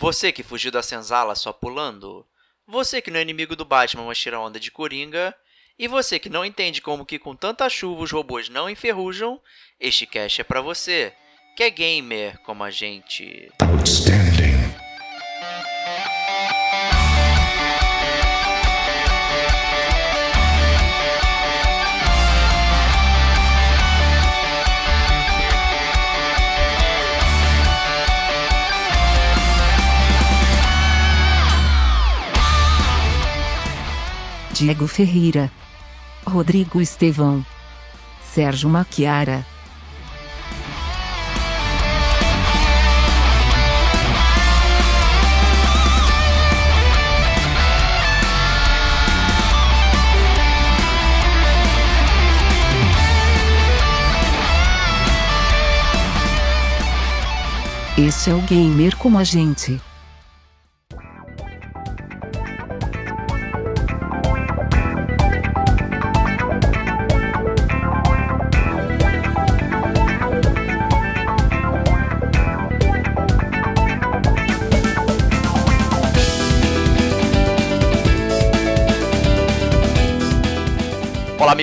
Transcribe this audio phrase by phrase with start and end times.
[0.00, 2.26] Você que fugiu da senzala só pulando?
[2.66, 5.34] Você que não é inimigo do Batman, mas tira onda de Coringa?
[5.78, 9.38] E você que não entende como que com tanta chuva os robôs não enferrujam?
[9.78, 11.12] Este cast é para você,
[11.54, 13.52] que é gamer como a gente.
[13.60, 14.29] Outstanding.
[34.60, 35.50] Diego Ferreira,
[36.22, 37.42] Rodrigo Estevão,
[38.22, 39.46] Sérgio Maquiara.
[57.96, 59.80] Esse é o gamer como a gente.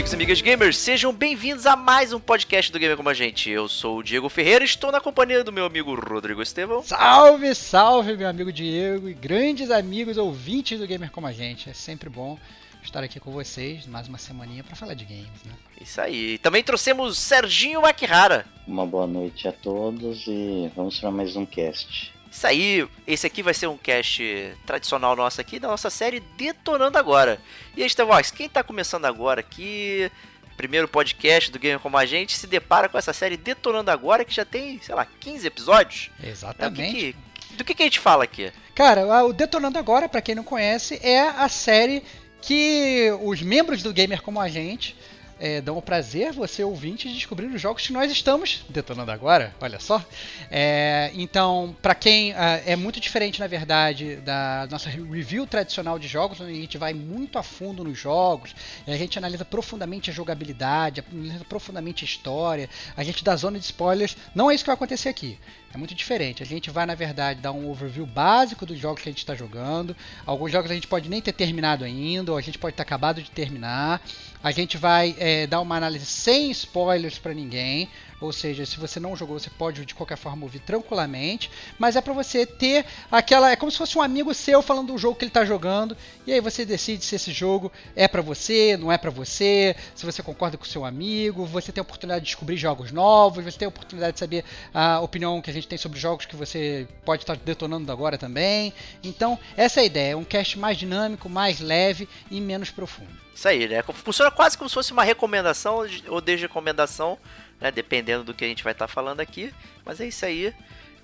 [0.08, 3.50] Amigos e amigas gamers, sejam bem-vindos a mais um podcast do Gamer Como a Gente.
[3.50, 6.82] Eu sou o Diego Ferreira e estou na companhia do meu amigo Rodrigo Estevão.
[6.84, 11.70] Salve, salve, meu amigo Diego e grandes amigos ouvintes do Gamer Como a Gente.
[11.70, 12.38] É sempre bom
[12.84, 15.52] estar aqui com vocês mais uma semaninha para falar de games, né?
[15.82, 16.38] Isso aí.
[16.38, 18.46] Também trouxemos Serginho Makihara.
[18.66, 22.14] Uma boa noite a todos e vamos para mais um cast.
[22.38, 24.24] Isso aí, esse aqui vai ser um cast
[24.64, 27.42] tradicional nosso aqui, da nossa série Detonando Agora.
[27.76, 30.12] E aí, Stevox, quem tá começando agora aqui,
[30.56, 34.32] primeiro podcast do Gamer Como a Gente, se depara com essa série Detonando Agora, que
[34.32, 36.12] já tem, sei lá, 15 episódios?
[36.24, 36.82] Exatamente.
[36.84, 37.16] É, que,
[37.56, 38.54] do que, que a gente fala aqui?
[38.76, 42.04] Cara, o Detonando Agora, para quem não conhece, é a série
[42.40, 44.96] que os membros do Gamer Como a Gente
[45.40, 49.54] é, dão o prazer, você ouvinte, de descobrir os jogos que nós estamos detonando agora.
[49.62, 50.04] Olha só.
[50.50, 52.36] É, então, para quem uh,
[52.66, 56.94] é muito diferente, na verdade, da nossa review tradicional de jogos, onde a gente vai
[56.94, 62.70] muito a fundo nos jogos, a gente analisa profundamente a jogabilidade, analisa profundamente a história,
[62.96, 64.18] a gente dá zona de spoilers.
[64.34, 65.38] Não é isso que vai acontecer aqui.
[65.78, 66.42] É muito diferente.
[66.42, 69.36] A gente vai, na verdade, dar um overview básico dos jogos que a gente está
[69.36, 69.96] jogando.
[70.26, 73.22] Alguns jogos a gente pode nem ter terminado ainda, ou a gente pode ter acabado
[73.22, 74.02] de terminar.
[74.42, 77.90] A gente vai é, dar uma análise sem spoilers para ninguém.
[78.20, 81.52] Ou seja, se você não jogou, você pode de qualquer forma ouvir tranquilamente.
[81.78, 83.52] Mas é para você ter aquela.
[83.52, 85.96] É como se fosse um amigo seu falando do jogo que ele está jogando.
[86.26, 89.76] E aí você decide se esse jogo é para você, não é para você.
[89.94, 91.46] Se você concorda com o seu amigo.
[91.46, 93.44] Você tem a oportunidade de descobrir jogos novos.
[93.44, 96.36] Você tem a oportunidade de saber a opinião que a gente tem sobre jogos que
[96.36, 98.74] você pode estar detonando agora também.
[99.04, 100.12] Então, essa é a ideia.
[100.14, 103.28] É um cast mais dinâmico, mais leve e menos profundo.
[103.38, 103.84] Isso aí, né?
[103.84, 107.20] Funciona quase como se fosse uma recomendação ou desrecomendação
[107.60, 107.72] né?
[107.72, 109.54] Dependendo do que a gente vai estar tá falando aqui.
[109.86, 110.54] Mas é isso aí.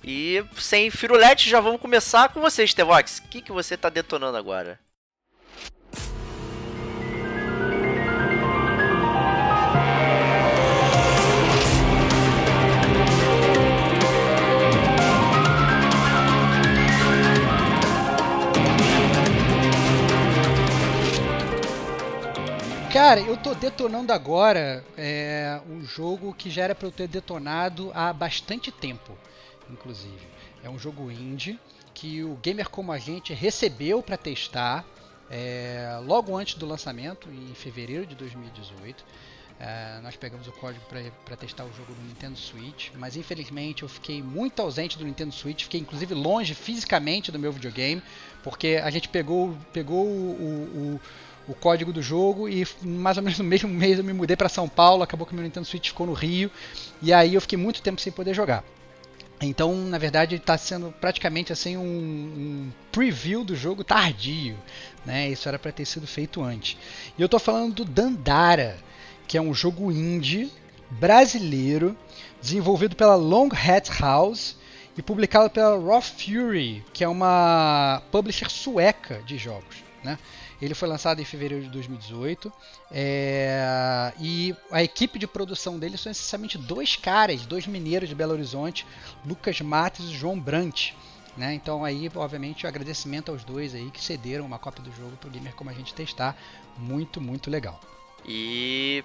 [0.02, 3.18] E sem firulete, já vamos começar com você, Stevox.
[3.18, 4.78] O que, que você está detonando agora?
[23.06, 27.92] Cara, eu tô detonando agora é, um jogo que já era para eu ter detonado
[27.94, 29.12] há bastante tempo,
[29.70, 30.26] inclusive.
[30.62, 31.60] É um jogo indie
[31.92, 34.86] que o Gamer Como a Gente recebeu para testar
[35.30, 39.04] é, logo antes do lançamento, em fevereiro de 2018.
[39.60, 40.82] É, nós pegamos o código
[41.26, 45.32] para testar o jogo no Nintendo Switch, mas infelizmente eu fiquei muito ausente do Nintendo
[45.32, 48.02] Switch, fiquei inclusive longe fisicamente do meu videogame,
[48.42, 51.00] porque a gente pegou, pegou o, o o
[51.52, 54.68] código do jogo e mais ou menos no mesmo mês eu me mudei para São
[54.68, 56.48] Paulo, acabou que o meu Nintendo Switch ficou no Rio
[57.02, 58.64] e aí eu fiquei muito tempo sem poder jogar.
[59.42, 64.56] Então, na verdade, está sendo praticamente assim um, um, preview do jogo tardio,
[65.04, 65.28] né?
[65.28, 66.78] Isso era para ter sido feito antes.
[67.18, 68.78] E eu estou falando do Dandara,
[69.26, 70.50] que é um jogo indie
[70.90, 71.96] brasileiro
[72.40, 74.56] desenvolvido pela Long Hat House
[74.96, 80.18] e publicado pela Raw Fury, que é uma publisher sueca de jogos, né?
[80.60, 82.52] Ele foi lançado em fevereiro de 2018
[82.92, 88.32] é, e a equipe de produção dele são essencialmente dois caras, dois mineiros de Belo
[88.32, 88.86] Horizonte,
[89.26, 90.92] Lucas Matos e João Brant.
[91.36, 91.54] Né?
[91.54, 95.28] Então aí, obviamente, o agradecimento aos dois aí que cederam uma cópia do jogo para
[95.28, 96.36] o gamer como a gente testar,
[96.76, 97.80] muito muito legal.
[98.24, 99.02] E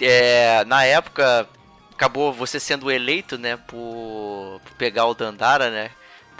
[0.00, 1.48] é, na época
[1.92, 5.90] acabou você sendo eleito, né, por, por pegar o Dandara, né?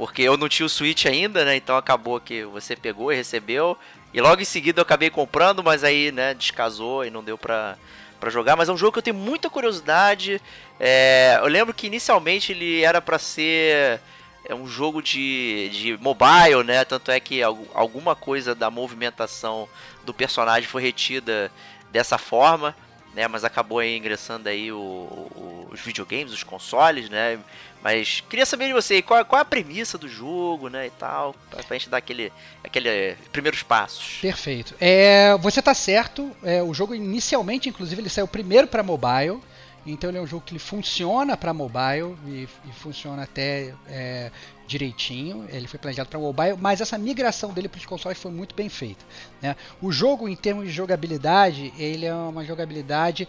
[0.02, 1.54] Porque eu não tinha o Switch ainda, né?
[1.54, 3.78] Então acabou que você pegou e recebeu.
[4.12, 7.78] E logo em seguida eu acabei comprando, mas aí, né, descasou e não deu pra,
[8.18, 8.56] pra jogar.
[8.56, 10.42] Mas é um jogo que eu tenho muita curiosidade.
[10.80, 14.00] É, eu lembro que inicialmente ele era para ser
[14.44, 16.84] é um jogo de, de mobile, né?
[16.84, 19.68] Tanto é que alguma coisa da movimentação
[20.04, 21.48] do personagem foi retida
[21.92, 22.74] dessa forma,
[23.14, 23.28] né?
[23.28, 27.38] Mas acabou aí ingressando aí o, o, os videogames, os consoles, né?
[27.82, 31.34] Mas queria saber de você, qual, qual é a premissa do jogo, né, e tal,
[31.50, 32.32] pra, pra gente dar aquele,
[32.62, 34.18] aquele primeiros passos.
[34.20, 34.74] Perfeito.
[34.80, 39.40] É, você tá certo, é, o jogo inicialmente, inclusive, ele saiu primeiro para mobile,
[39.84, 44.30] então ele é um jogo que ele funciona para mobile e, e, funciona até é,
[44.64, 45.46] direitinho.
[45.50, 48.68] Ele foi planejado para mobile, mas essa migração dele para os consoles foi muito bem
[48.68, 49.04] feita.
[49.40, 49.56] Né?
[49.80, 53.28] O jogo, em termos de jogabilidade, ele é uma jogabilidade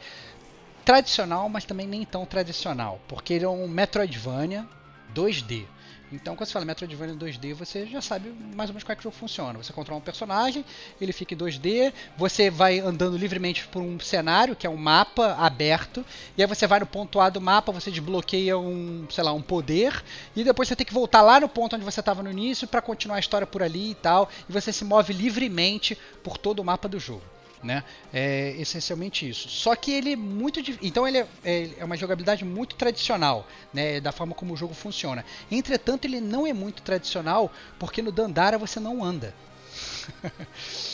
[0.83, 4.68] tradicional, mas também nem tão tradicional, porque ele é um Metroidvania
[5.13, 5.65] 2D.
[6.12, 9.01] Então, quando você fala Metroidvania 2D, você já sabe mais ou menos como é que
[9.01, 9.57] o jogo funciona.
[9.57, 10.63] Você controla um personagem,
[11.01, 15.33] ele fica em 2D, você vai andando livremente por um cenário, que é um mapa
[15.39, 16.06] aberto,
[16.38, 19.41] e aí você vai no ponto A do mapa, você desbloqueia um, sei lá, um
[19.41, 20.03] poder,
[20.35, 22.81] e depois você tem que voltar lá no ponto onde você estava no início para
[22.81, 26.63] continuar a história por ali e tal, e você se move livremente por todo o
[26.63, 27.24] mapa do jogo
[27.63, 27.83] né?
[28.13, 29.50] É essencialmente isso.
[29.50, 30.60] Só que ele é muito.
[30.81, 34.00] Então ele é, é, é, uma jogabilidade muito tradicional, né?
[34.00, 35.25] Da forma como o jogo funciona.
[35.50, 39.33] Entretanto, ele não é muito tradicional porque no Dandara você não anda.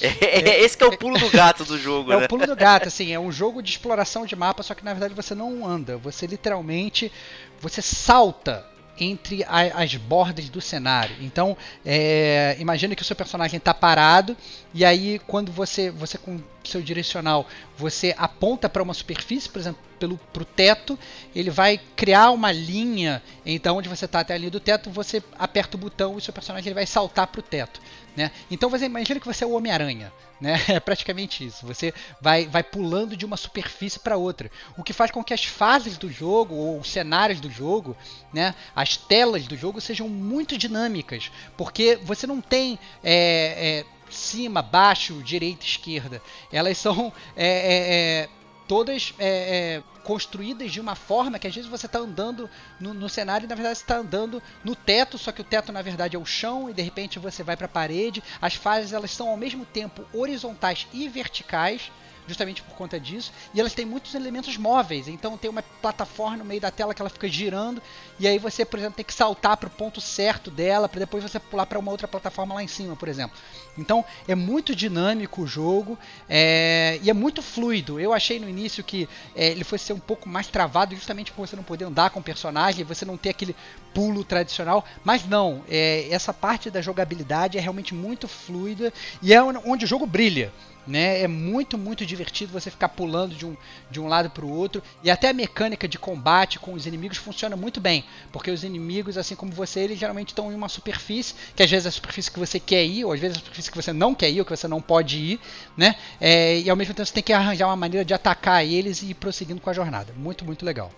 [0.02, 2.26] É, esse é o pulo do gato do jogo, é né?
[2.26, 4.94] o pulo do gato, assim, é um jogo de exploração de mapa, só que na
[4.94, 7.12] verdade você não anda, você literalmente
[7.60, 8.66] você salta
[9.00, 11.16] entre a, as bordas do cenário.
[11.22, 11.56] Então,
[11.86, 14.36] é, imagine que o seu personagem está parado
[14.74, 19.82] e aí quando você você com seu direcional você aponta para uma superfície, por exemplo,
[20.00, 20.98] pelo pro teto,
[21.36, 23.22] ele vai criar uma linha.
[23.46, 26.34] Então, onde você está até a linha do teto, você aperta o botão e seu
[26.34, 27.82] personagem ele vai saltar para o teto.
[28.16, 28.32] Né?
[28.50, 30.12] Então você imagina que você é o Homem-Aranha.
[30.40, 30.58] Né?
[30.70, 31.66] É praticamente isso.
[31.66, 34.50] Você vai, vai pulando de uma superfície para outra.
[34.78, 37.94] O que faz com que as fases do jogo, ou os cenários do jogo,
[38.32, 38.56] né?
[38.74, 41.30] as telas do jogo sejam muito dinâmicas.
[41.58, 42.80] Porque você não tem.
[43.04, 46.22] É, é, cima, baixo, direita, esquerda.
[46.52, 48.30] Elas são é, é, é
[48.70, 52.48] todas é, é, construídas de uma forma que às vezes você está andando
[52.80, 55.82] no, no, cenário e na verdade está andando no teto, só que o teto na
[55.82, 58.22] verdade é o chão e de repente você vai para a parede.
[58.40, 61.92] As fases elas são ao mesmo tempo horizontais e verticais
[62.30, 63.34] justamente por conta disso.
[63.54, 67.02] E elas têm muitos elementos móveis, então tem uma plataforma no meio da tela que
[67.02, 67.82] ela fica girando,
[68.20, 71.24] e aí você, por exemplo, tem que saltar para o ponto certo dela, para depois
[71.24, 73.38] você pular para uma outra plataforma lá em cima, por exemplo.
[73.78, 75.98] Então é muito dinâmico o jogo
[76.30, 78.00] é, e é muito fluido.
[78.00, 81.48] Eu achei no início que é, ele fosse ser um pouco mais travado, justamente por
[81.48, 83.56] você não poder andar com o personagem, você não ter aquele
[83.94, 89.42] pulo tradicional, mas não, é, essa parte da jogabilidade é realmente muito fluida e é
[89.42, 90.52] onde o jogo brilha.
[90.90, 91.22] Né?
[91.22, 93.56] É muito, muito divertido você ficar pulando de um,
[93.92, 94.82] de um lado para o outro.
[95.04, 98.04] E até a mecânica de combate com os inimigos funciona muito bem.
[98.32, 101.86] Porque os inimigos, assim como você, eles geralmente estão em uma superfície, que às vezes
[101.86, 103.94] é a superfície que você quer ir, ou às vezes é a superfície que você
[103.94, 105.40] não quer ir, ou que você não pode ir.
[105.78, 105.96] Né?
[106.20, 109.12] É, e ao mesmo tempo você tem que arranjar uma maneira de atacar eles e
[109.12, 110.12] ir prosseguindo com a jornada.
[110.18, 110.92] Muito, muito legal.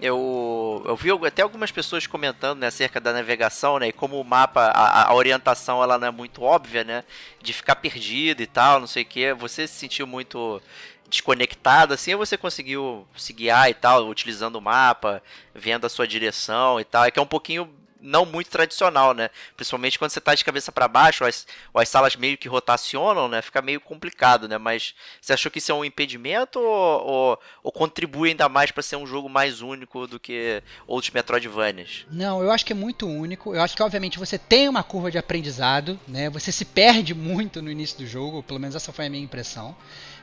[0.00, 3.88] Eu, eu vi até algumas pessoas comentando né, acerca da navegação, né?
[3.88, 7.04] E como o mapa, a, a, orientação ela não é muito óbvia, né?
[7.42, 9.32] De ficar perdido e tal, não sei o que.
[9.34, 10.62] Você se sentiu muito
[11.08, 15.22] desconectado assim ou você conseguiu se guiar e tal, utilizando o mapa,
[15.54, 17.04] vendo a sua direção e tal?
[17.04, 17.68] É que é um pouquinho
[18.00, 19.30] não muito tradicional, né?
[19.56, 23.42] Principalmente quando você tá de cabeça para baixo, as, as salas meio que rotacionam, né?
[23.42, 24.58] Fica meio complicado, né?
[24.58, 28.82] Mas você achou que isso é um impedimento ou, ou, ou contribui ainda mais para
[28.82, 32.06] ser um jogo mais único do que outros Metroidvanias?
[32.10, 33.54] Não, eu acho que é muito único.
[33.54, 36.30] Eu acho que, obviamente, você tem uma curva de aprendizado, né?
[36.30, 39.76] Você se perde muito no início do jogo, pelo menos essa foi a minha impressão.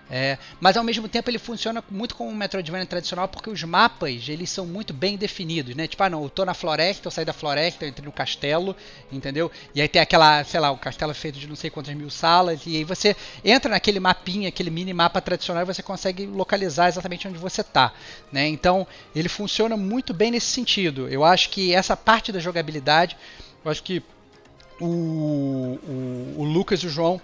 [0.09, 4.29] É, mas ao mesmo tempo ele funciona muito como um Metroidvania tradicional porque os mapas
[4.29, 5.87] eles são muito bem definidos, né?
[5.87, 8.75] Tipo, ah não, eu tô na floresta, eu saí da floresta, eu entrei no castelo,
[9.11, 9.51] entendeu?
[9.73, 12.11] E aí tem aquela, sei lá, o castelo é feito de não sei quantas mil
[12.11, 16.87] salas, e aí você entra naquele mapinha, aquele mini mapa tradicional e você consegue localizar
[16.87, 17.91] exatamente onde você tá,
[18.31, 18.47] né?
[18.47, 18.85] Então
[19.15, 21.09] ele funciona muito bem nesse sentido.
[21.09, 23.17] Eu acho que essa parte da jogabilidade,
[23.63, 24.03] eu acho que
[24.79, 27.19] o, o, o Lucas e o João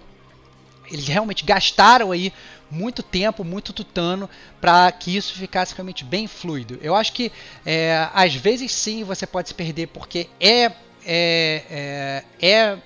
[0.91, 2.33] eles realmente gastaram aí
[2.69, 4.29] muito tempo, muito tutano
[4.59, 6.79] para que isso ficasse realmente bem fluido.
[6.81, 7.31] Eu acho que
[7.65, 10.71] é, às vezes sim você pode se perder porque é,
[11.05, 12.77] é, é, é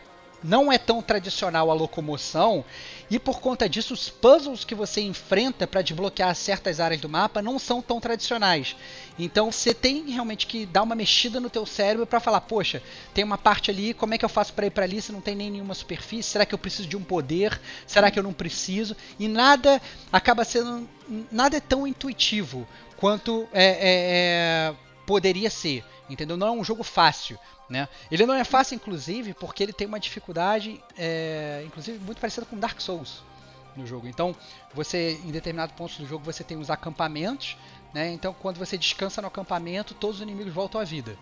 [0.44, 2.64] não é tão tradicional a locomoção
[3.10, 7.42] e por conta disso os puzzles que você enfrenta para desbloquear certas áreas do mapa
[7.42, 8.76] não são tão tradicionais.
[9.18, 13.24] Então você tem realmente que dar uma mexida no teu cérebro para falar, poxa, tem
[13.24, 15.36] uma parte ali, como é que eu faço para ir para ali se não tem
[15.36, 16.30] nem nenhuma superfície?
[16.32, 17.60] Será que eu preciso de um poder?
[17.88, 18.96] Será que eu não preciso?
[19.18, 19.82] E nada
[20.12, 20.88] acaba sendo
[21.32, 22.68] nada é tão intuitivo
[22.98, 23.76] quanto é, é,
[24.72, 26.36] é, poderia ser, entendeu?
[26.36, 27.38] Não é um jogo fácil.
[27.70, 27.88] Né?
[28.12, 32.58] Ele não é fácil, inclusive, porque ele tem uma dificuldade, é, inclusive, muito parecida com
[32.58, 33.24] Dark Souls
[33.76, 34.08] no jogo.
[34.08, 34.36] Então,
[34.74, 37.58] você, em determinado ponto do jogo, você tem os acampamentos,
[37.96, 38.12] né?
[38.12, 41.18] Então, quando você descansa no acampamento, todos os inimigos voltam à vida.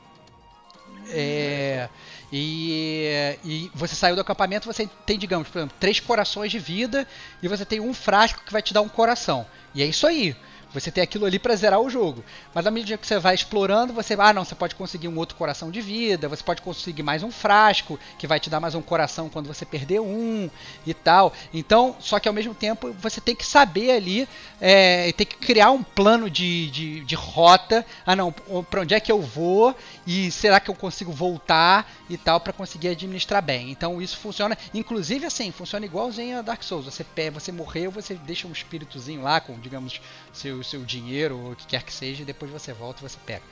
[1.08, 1.88] É,
[2.32, 7.08] e, e, você saiu do acampamento, você tem, digamos, por exemplo, três corações de vida
[7.44, 9.46] e você tem um frasco que vai te dar um coração.
[9.76, 10.36] E é isso aí.
[10.74, 12.24] Você tem aquilo ali para zerar o jogo.
[12.54, 15.36] Mas à medida que você vai explorando, você ah não, você pode conseguir um outro
[15.36, 18.82] coração de vida, você pode conseguir mais um frasco que vai te dar mais um
[18.82, 20.50] coração quando você perder um
[20.86, 21.34] e tal.
[21.54, 24.28] Então, só que ao mesmo tempo você tem que saber ali,
[24.60, 27.86] é, tem que criar um plano de, de, de rota.
[28.06, 29.76] Ah não, para onde é que eu vou
[30.08, 33.70] e será que eu consigo voltar e tal para conseguir administrar bem.
[33.70, 36.86] Então isso funciona, inclusive assim, funciona igualzinho a Dark Souls.
[36.86, 40.02] Você você morreu, você deixa um espíritozinho lá com, digamos,
[40.34, 43.10] seu o seu dinheiro ou o que quer que seja e depois você volta e
[43.10, 43.44] você pega.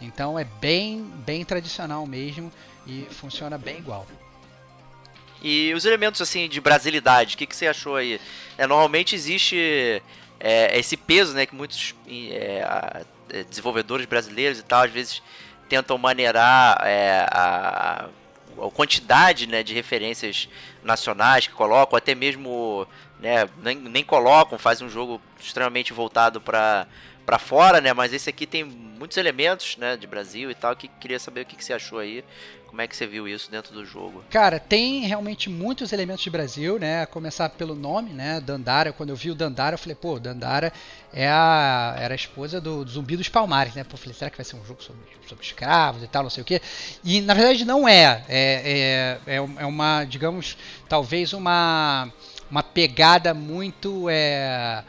[0.00, 2.50] Então é bem, bem tradicional mesmo
[2.86, 4.06] e funciona bem igual.
[5.42, 8.20] E os elementos assim de brasilidade, o que, que você achou aí?
[8.56, 10.02] É, normalmente existe
[10.38, 15.22] é, esse peso, né, que muitos é, é desenvolvedores brasileiros e tal às vezes
[15.68, 18.08] tentam maneirar é, a,
[18.58, 20.48] a quantidade né, de referências
[20.82, 22.86] nacionais que colocam, até mesmo
[23.18, 26.86] né, nem, nem colocam, fazem um jogo extremamente voltado para
[27.30, 27.92] para fora, né?
[27.92, 30.74] Mas esse aqui tem muitos elementos, né, de Brasil e tal.
[30.74, 32.24] Que queria saber o que, que você achou aí.
[32.70, 34.24] Como é que você viu isso dentro do jogo?
[34.30, 37.02] Cara, tem realmente muitos elementos de Brasil, né?
[37.02, 38.40] A começar pelo nome, né?
[38.40, 38.92] Dandara.
[38.92, 40.72] Quando eu vi o Dandara, eu falei, pô, Dandara
[41.12, 43.82] é a, era a esposa do, do Zumbi dos Palmares, né?
[43.82, 46.42] Pô, falei, será que vai ser um jogo sobre, sobre escravos e tal, não sei
[46.42, 46.62] o quê?
[47.02, 48.24] E na verdade não é.
[48.28, 50.56] É, é, é, é uma, digamos,
[50.88, 52.08] talvez uma
[52.50, 54.82] uma pegada muito é,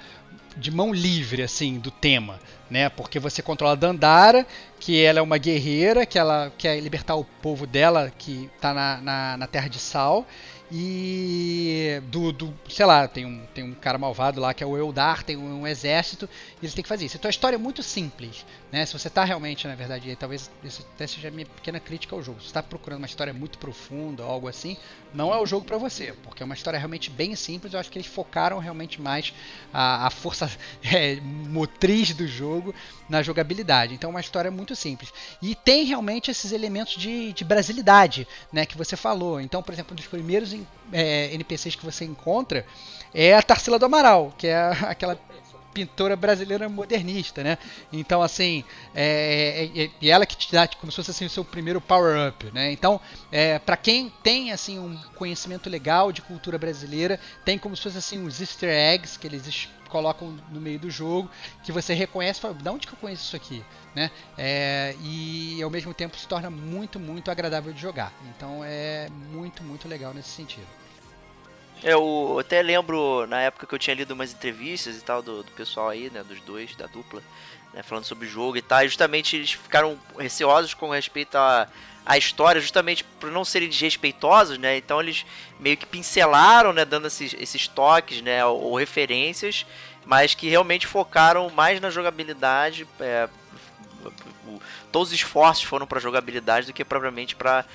[0.58, 2.40] de mão livre assim do tema,
[2.72, 2.88] né?
[2.88, 4.48] Porque você controla Dandara,
[4.80, 9.02] que ela é uma guerreira, que ela quer libertar o povo dela que está na,
[9.02, 10.26] na, na Terra de Sal
[10.72, 14.78] e do, do, sei lá, tem um, tem um cara malvado lá que é o
[14.78, 16.30] Eldar, tem um, um exército,
[16.62, 17.18] e eles têm que fazer isso.
[17.18, 18.86] Então a história é muito simples, né?
[18.86, 22.24] Se você está realmente, na verdade, talvez isso até seja a minha pequena crítica ao
[22.24, 22.40] jogo.
[22.40, 24.78] Se você está procurando uma história muito profunda ou algo assim,
[25.14, 27.74] não é o jogo para você, porque é uma história realmente bem simples.
[27.74, 29.34] Eu acho que eles focaram realmente mais
[29.74, 30.50] a, a força
[30.84, 32.74] é, motriz do jogo
[33.10, 33.94] na jogabilidade.
[33.94, 35.14] Então é uma história muito simples.
[35.42, 38.66] E tem realmente esses elementos de, de brasilidade, né?
[38.66, 39.42] Que você falou.
[39.42, 40.56] Então, por exemplo, um dos primeiros
[40.94, 42.66] é, NPCs que você encontra
[43.14, 45.20] é a Tarsila do Amaral, que é aquela
[45.74, 47.58] pintora brasileira modernista, né?
[47.92, 48.64] Então, assim,
[48.94, 52.52] é, é, é, ela que te dá como se fosse assim, o seu primeiro power-up,
[52.54, 52.72] né?
[52.72, 53.00] Então,
[53.32, 57.98] é, para quem tem, assim, um conhecimento legal de cultura brasileira, tem como se fosse,
[57.98, 61.30] assim, os easter eggs que eles colocam no meio do jogo,
[61.64, 63.64] que você reconhece e fala, de onde que eu conheço isso aqui?
[63.94, 64.10] Né?
[64.38, 68.14] É, e ao mesmo tempo se torna muito, muito agradável de jogar.
[68.36, 70.81] Então é muito, muito legal nesse sentido.
[71.84, 75.52] Eu até lembro na época que eu tinha lido umas entrevistas e tal do, do
[75.52, 77.24] pessoal aí, né, dos dois, da dupla,
[77.74, 78.84] né, falando sobre o jogo e tal.
[78.84, 81.68] E justamente eles ficaram receosos com respeito a,
[82.06, 84.78] a história, justamente por não serem desrespeitosos, né?
[84.78, 85.26] Então eles
[85.60, 89.66] meio que pincelaram, né, dando esses, esses toques, né, ou, ou referências,
[90.06, 93.28] mas que realmente focaram mais na jogabilidade, é,
[94.92, 97.66] todos os esforços foram para jogabilidade do que propriamente para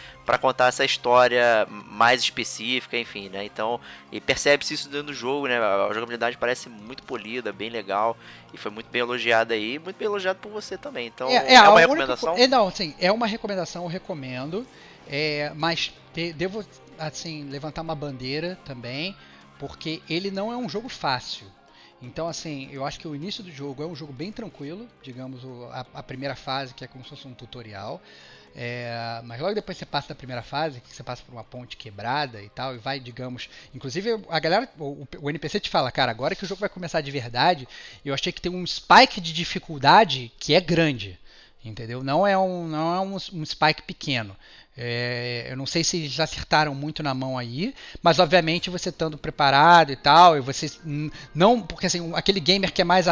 [0.40, 3.44] contar essa história mais específica, enfim, né?
[3.44, 3.80] Então,
[4.10, 5.58] e percebe-se isso dentro do jogo, né?
[5.58, 8.16] A jogabilidade parece muito polida, bem legal
[8.52, 11.06] e foi muito bem elogiada aí, muito bem elogiado por você também.
[11.06, 12.30] Então, é, é, é uma recomendação?
[12.30, 14.66] Única, é, não, sim, é uma recomendação, eu recomendo,
[15.08, 16.64] é, mas te, devo
[16.98, 19.16] assim levantar uma bandeira também,
[19.58, 21.46] porque ele não é um jogo fácil.
[22.00, 25.40] Então, assim, eu acho que o início do jogo é um jogo bem tranquilo, digamos,
[25.72, 28.02] a, a primeira fase, que é como se fosse um tutorial.
[28.58, 31.76] É, mas logo depois você passa da primeira fase, que você passa por uma ponte
[31.76, 33.50] quebrada e tal, e vai, digamos.
[33.74, 37.02] Inclusive, a galera, o, o, NPC te fala, cara, agora que o jogo vai começar
[37.02, 37.68] de verdade,
[38.04, 41.18] eu achei que tem um spike de dificuldade que é grande.
[41.62, 42.02] Entendeu?
[42.02, 44.36] Não é um, não é um, um spike pequeno.
[44.78, 49.16] É, eu não sei se eles acertaram muito na mão aí, mas obviamente você estando
[49.16, 50.70] preparado e tal, e você
[51.34, 53.06] não, porque assim, aquele gamer que é mais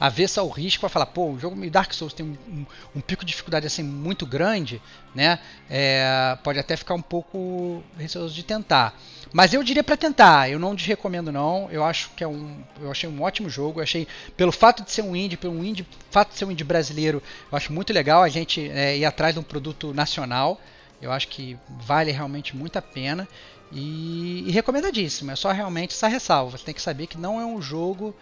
[0.00, 3.00] avesso ao risco vai falar, pô, o jogo meio Dark Souls tem um, um, um
[3.00, 4.80] pico de dificuldade assim muito grande,
[5.14, 5.38] né?
[5.68, 8.98] É, pode até ficar um pouco receoso de tentar.
[9.32, 11.68] Mas eu diria para tentar, eu não desrecomendo não.
[11.70, 13.80] Eu acho que é um, eu achei um ótimo jogo.
[13.80, 16.64] Eu achei pelo fato de ser um indie, pelo indie, fato de ser um indie
[16.64, 20.60] brasileiro, eu acho muito legal a gente é, ir atrás de um produto nacional.
[21.00, 23.28] Eu acho que vale realmente muito a pena
[23.70, 25.30] e, e recomendadíssimo.
[25.30, 26.56] É só realmente essa ressalva.
[26.56, 28.14] Você tem que saber que não é um jogo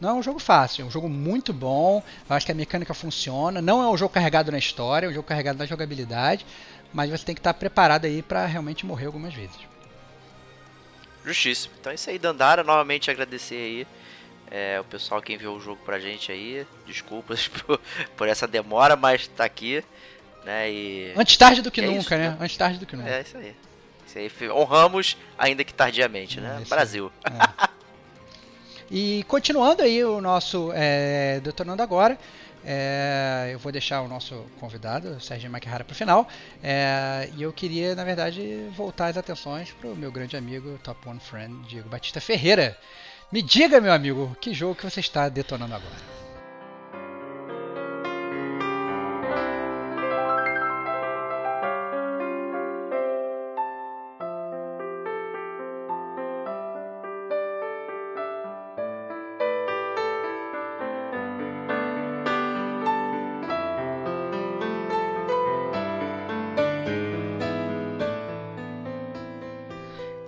[0.00, 2.02] não é um jogo fácil, é um jogo muito bom.
[2.28, 3.62] Eu acho que a mecânica funciona.
[3.62, 6.44] Não é um jogo carregado na história, é um jogo carregado na jogabilidade.
[6.92, 9.56] Mas você tem que estar preparado aí para realmente morrer algumas vezes.
[11.24, 11.74] Justíssimo.
[11.80, 12.62] Então é isso aí, Dandara.
[12.62, 13.86] Novamente agradecer aí
[14.50, 16.66] é, o pessoal que enviou o jogo pra gente aí.
[16.86, 17.80] Desculpas por,
[18.16, 19.82] por essa demora, mas tá aqui.
[20.46, 20.70] Né?
[20.70, 21.12] E...
[21.16, 22.36] Antes tarde do que é nunca, isso, né?
[22.40, 23.10] Antes tarde do que nunca.
[23.10, 23.56] É isso aí.
[24.06, 26.62] Isso aí honramos, ainda que tardiamente, né?
[26.62, 27.10] É Brasil.
[27.24, 27.68] É.
[28.88, 32.16] e continuando aí o nosso é, Detonando Agora,
[32.64, 36.28] é, eu vou deixar o nosso convidado, Sérgio Maquihara, para o final.
[36.62, 41.08] É, e eu queria, na verdade, voltar as atenções para o meu grande amigo, Top
[41.08, 42.78] One Friend, Diego Batista Ferreira.
[43.32, 46.25] Me diga, meu amigo, que jogo que você está detonando agora?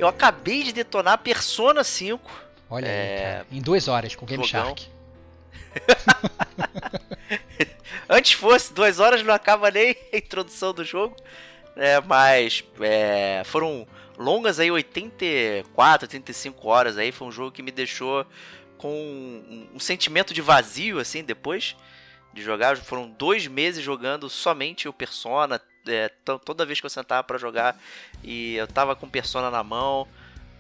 [0.09, 2.31] Eu acabei de detonar Persona 5.
[2.71, 3.45] Olha é...
[3.50, 3.59] aí.
[3.59, 4.75] Em duas horas com Game Jogão.
[4.75, 4.88] Shark.
[8.09, 11.15] Antes fosse, duas horas não acaba nem a introdução do jogo.
[11.77, 13.87] É, mas é, foram
[14.17, 17.12] longas aí, 84, 85 horas aí.
[17.12, 18.25] Foi um jogo que me deixou
[18.79, 21.77] com um, um sentimento de vazio, assim, depois
[22.33, 22.79] de jogar.
[22.79, 26.11] Foram dois meses jogando somente o Persona, é,
[26.44, 27.80] toda vez que eu sentava para jogar
[28.23, 30.06] e eu tava com Persona na mão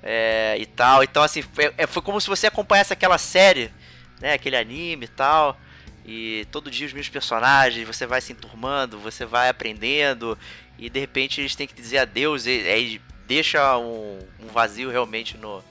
[0.02, 1.02] é, e tal.
[1.02, 3.72] Então, assim, foi, é, foi como se você acompanhasse aquela série,
[4.20, 4.34] né?
[4.34, 5.58] Aquele anime e tal.
[6.04, 10.38] E todo dia os mesmos personagens, você vai se enturmando, você vai aprendendo.
[10.78, 12.46] E de repente eles têm que dizer adeus.
[12.46, 15.62] E aí deixa um, um vazio realmente no,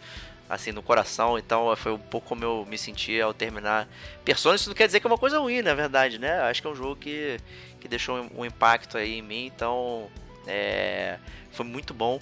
[0.49, 1.37] assim, no coração.
[1.37, 3.87] Então foi um pouco como eu me senti ao terminar
[4.23, 4.55] Persona.
[4.55, 6.39] Isso não quer dizer que é uma coisa ruim, na verdade, né?
[6.41, 7.37] Acho que é um jogo que
[7.79, 10.09] que deixou um impacto aí em mim, então
[10.45, 11.17] é,
[11.51, 12.19] foi muito bom.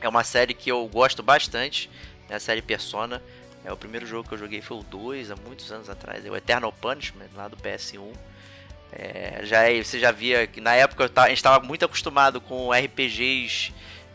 [0.00, 1.90] É uma série que eu gosto bastante,
[2.28, 3.22] é a série Persona.
[3.64, 6.30] É o primeiro jogo que eu joguei foi o 2, há muitos anos atrás, é
[6.30, 8.12] o Eternal Punishment, lá do PS1.
[8.92, 12.70] É, já é, você já via que na época a gente estava muito acostumado com
[12.70, 13.72] RPGs,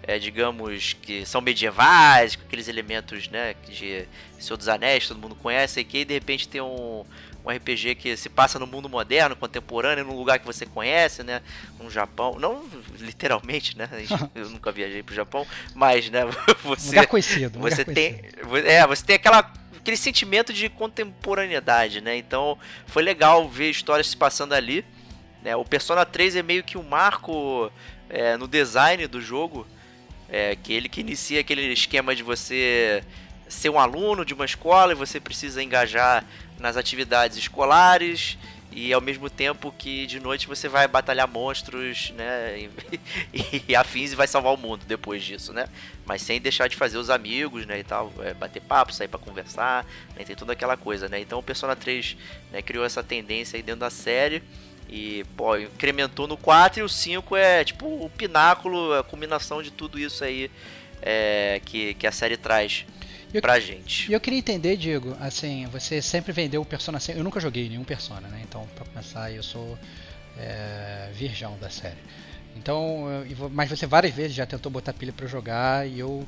[0.10, 4.08] é, digamos, que são medievais, com aqueles elementos né, de
[4.40, 7.06] Senhor dos Anéis, todo mundo conhece, e que de repente tem um,
[7.46, 11.44] um RPG que se passa no mundo moderno, contemporâneo, num lugar que você conhece, né?
[11.80, 12.40] No Japão.
[12.40, 12.66] Não
[12.98, 13.88] literalmente, né?
[14.34, 15.46] Eu nunca viajei pro Japão,
[15.76, 16.22] mas, né?
[16.64, 17.60] Você, lugar conhecido.
[17.60, 18.14] Você lugar tem.
[18.18, 18.68] Conhecido.
[18.68, 22.18] É, você tem aquela aquele sentimento de contemporaneidade, né?
[22.18, 24.84] Então foi legal ver histórias se passando ali.
[25.44, 25.56] Né?
[25.56, 27.72] O Persona 3 é meio que um marco
[28.10, 29.68] é, no design do jogo,
[30.32, 33.04] é, que ele que inicia aquele esquema de você
[33.48, 36.24] ser um aluno de uma escola e você precisa engajar
[36.60, 38.38] nas atividades escolares
[38.72, 42.70] e ao mesmo tempo que de noite você vai batalhar monstros, né, e,
[43.34, 45.68] e, e, afins e vai salvar o mundo depois disso, né?
[46.06, 49.20] Mas sem deixar de fazer os amigos, né, e tal, é, bater papo, sair para
[49.20, 51.20] conversar, né, tem toda aquela coisa, né?
[51.20, 52.16] Então o Persona 3,
[52.52, 54.44] né, criou essa tendência aí dentro da série
[54.90, 59.72] e, pô, incrementou no 4 e o 5 é tipo o pináculo, a combinação de
[59.72, 60.50] tudo isso aí
[61.02, 62.86] é, que, que a série traz
[63.34, 64.10] eu, pra gente.
[64.10, 67.18] E eu queria entender, Diego, assim, você sempre vendeu o Persona 5.
[67.18, 68.42] Eu nunca joguei nenhum Persona, né?
[68.44, 69.78] Então, pra começar, eu sou
[70.38, 72.00] é, virgão da série.
[72.56, 76.28] Então, eu, mas você várias vezes já tentou botar pilha para jogar e eu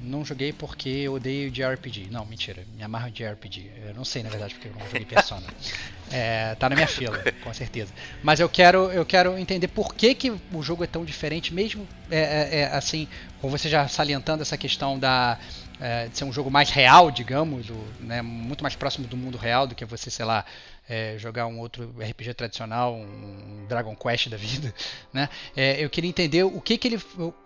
[0.00, 2.08] não joguei porque eu odeio JRPG.
[2.10, 3.70] Não, mentira, me amarro de JRPG.
[3.88, 5.46] Eu não sei, na verdade, porque eu não joguei Persona.
[6.10, 7.92] É, tá na minha fila, com certeza.
[8.22, 11.86] Mas eu quero, eu quero entender por que, que o jogo é tão diferente, mesmo
[12.10, 13.06] é, é, é assim,
[13.42, 15.38] com você já salientando essa questão da,
[15.78, 19.36] é, de ser um jogo mais real, digamos, do, né, muito mais próximo do mundo
[19.36, 20.46] real do que você, sei lá,
[20.88, 24.74] é, jogar um outro RPG tradicional, um Dragon Quest da vida,
[25.12, 25.28] né?
[25.54, 27.00] É, eu queria entender o que que ele,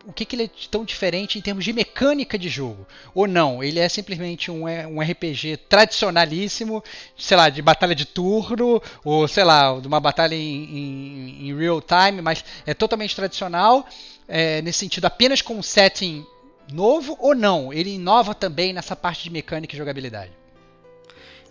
[0.06, 3.62] o que que ele é tão diferente em termos de mecânica de jogo, ou não?
[3.62, 6.82] Ele é simplesmente um, é, um RPG tradicionalíssimo,
[7.16, 11.56] sei lá, de batalha de turno, ou sei lá, de uma batalha em, em, em
[11.56, 13.86] real time, mas é totalmente tradicional,
[14.28, 16.24] é, nesse sentido apenas com um setting
[16.72, 17.72] novo ou não?
[17.72, 20.41] Ele inova também nessa parte de mecânica e jogabilidade?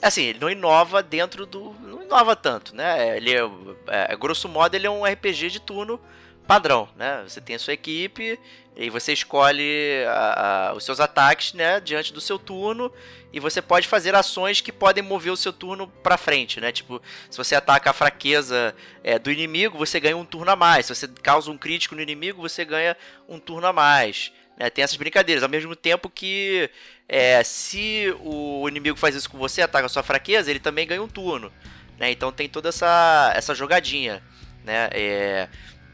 [0.01, 1.75] Assim, ele não inova dentro do.
[1.81, 3.17] Não inova tanto, né?
[3.17, 3.41] Ele é,
[3.87, 5.99] é, grosso modo, ele é um RPG de turno
[6.47, 7.23] padrão, né?
[7.27, 8.39] Você tem a sua equipe
[8.75, 12.91] e você escolhe a, a, os seus ataques, né, diante do seu turno
[13.33, 16.71] e você pode fazer ações que podem mover o seu turno para frente, né?
[16.71, 20.87] Tipo, se você ataca a fraqueza é, do inimigo, você ganha um turno a mais.
[20.87, 22.97] Se você causa um crítico no inimigo, você ganha
[23.29, 24.33] um turno a mais.
[24.61, 24.69] Né?
[24.69, 26.69] Tem essas brincadeiras, ao mesmo tempo que
[27.09, 31.01] é, se o inimigo faz isso com você, ataca a sua fraqueza, ele também ganha
[31.01, 31.51] um turno.
[31.97, 32.11] Né?
[32.11, 34.21] Então tem toda essa, essa jogadinha.
[34.63, 34.89] Né?
[34.91, 35.49] É,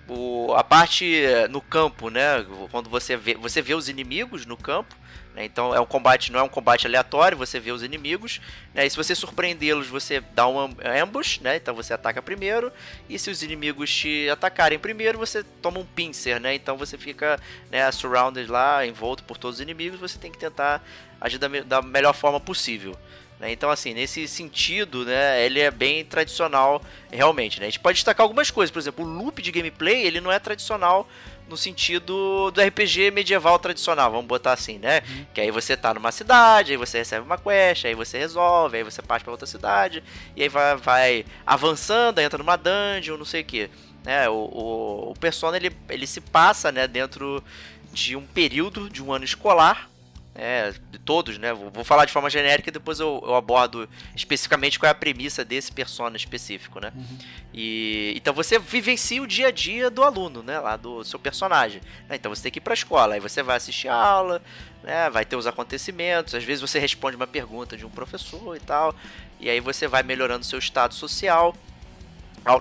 [0.10, 2.46] o, a parte no campo, né?
[2.70, 4.96] Quando você vê, você vê os inimigos no campo,
[5.38, 5.46] né?
[5.46, 8.42] Então é um combate, não é um combate aleatório, você vê os inimigos,
[8.74, 8.88] né?
[8.88, 11.58] E se você surpreendê-los, você dá um ambush, né?
[11.58, 12.74] Então você ataca primeiro,
[13.08, 16.56] e se os inimigos te atacarem primeiro, você toma um pincer, né?
[16.56, 20.84] Então você fica né, surrounded lá, envolto por todos os inimigos, você tem que tentar
[21.22, 22.98] agir da, da melhor forma possível.
[23.40, 23.52] Né?
[23.52, 27.60] Então, assim, nesse sentido, né, ele é bem tradicional realmente.
[27.60, 27.68] Né?
[27.68, 30.40] A gente pode destacar algumas coisas, por exemplo, o loop de gameplay ele não é
[30.40, 31.08] tradicional
[31.50, 35.02] no sentido do RPG medieval tradicional, vamos botar assim, né?
[35.08, 35.26] Uhum.
[35.34, 38.84] Que aí você tá numa cidade, aí você recebe uma quest, aí você resolve, aí
[38.84, 40.04] você parte para outra cidade,
[40.36, 43.70] e aí vai, vai avançando, entra numa dungeon, não sei o que.
[44.04, 44.30] Né?
[44.30, 47.44] O, o, o Persona ele, ele se passa né, dentro
[47.92, 49.90] de um período de um ano escolar,
[50.38, 51.52] é, de todos, né?
[51.52, 54.96] Vou, vou, falar de forma genérica e depois eu, eu, abordo especificamente qual é a
[54.96, 56.94] premissa desse persona específico, né?
[56.96, 57.18] Uhum.
[57.52, 60.60] E então você vivencia o dia a dia do aluno, né?
[60.60, 61.82] Lá do seu personagem.
[62.08, 62.18] Né?
[62.18, 64.40] Então você tem que ir pra escola, aí você vai assistir a aula,
[64.84, 65.10] né?
[65.10, 68.94] Vai ter os acontecimentos, às vezes você responde uma pergunta de um professor e tal,
[69.40, 71.56] e aí você vai melhorando seu estado social.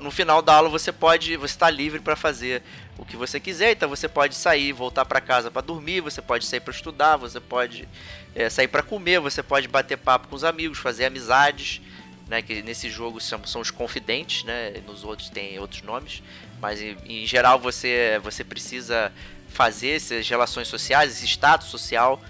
[0.01, 2.63] No final da aula você pode, você está livre para fazer
[2.99, 3.73] o que você quiser.
[3.73, 7.41] Então você pode sair, voltar para casa para dormir, você pode sair para estudar, você
[7.41, 7.89] pode
[8.35, 11.81] é, sair para comer, você pode bater papo com os amigos, fazer amizades,
[12.29, 12.43] né?
[12.43, 14.75] Que nesse jogo são, são os confidentes, né?
[14.87, 16.23] Nos outros tem outros nomes,
[16.61, 19.13] mas em, em geral você você precisa
[19.49, 22.21] fazer essas relações sociais, esse status social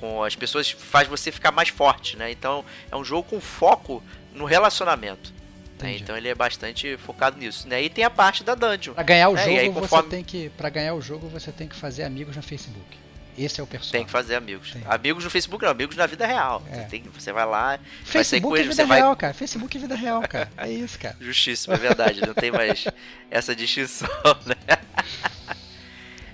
[0.00, 2.30] com as pessoas faz você ficar mais forte, né?
[2.30, 5.33] Então é um jogo com foco no relacionamento.
[5.80, 5.96] Né?
[5.96, 7.68] Então ele é bastante focado nisso.
[7.68, 7.82] Né?
[7.82, 8.94] E tem a parte da dungeon.
[8.94, 9.44] Pra ganhar o né?
[9.44, 10.08] jogo, aí, conforme...
[10.08, 10.48] você tem que.
[10.50, 13.04] Para ganhar o jogo, você tem que fazer amigos no Facebook.
[13.36, 13.92] Esse é o personagem.
[13.98, 14.72] Tem que fazer amigos.
[14.72, 14.82] Tem.
[14.86, 16.62] Amigos no Facebook não, amigos na vida real.
[16.70, 16.74] É.
[16.74, 17.80] Você, tem, você vai lá.
[18.04, 19.16] Facebook vai é vida real, vai...
[19.16, 19.34] cara.
[19.34, 20.50] Facebook é vida real, cara.
[20.56, 21.16] É isso, cara.
[21.20, 22.20] Justíssimo, é verdade.
[22.20, 22.86] não tem mais
[23.30, 24.08] essa distinção,
[24.46, 24.78] né?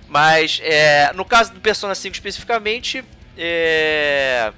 [0.07, 3.03] Mas, é, no caso do Persona 5 especificamente,
[3.35, 4.53] é,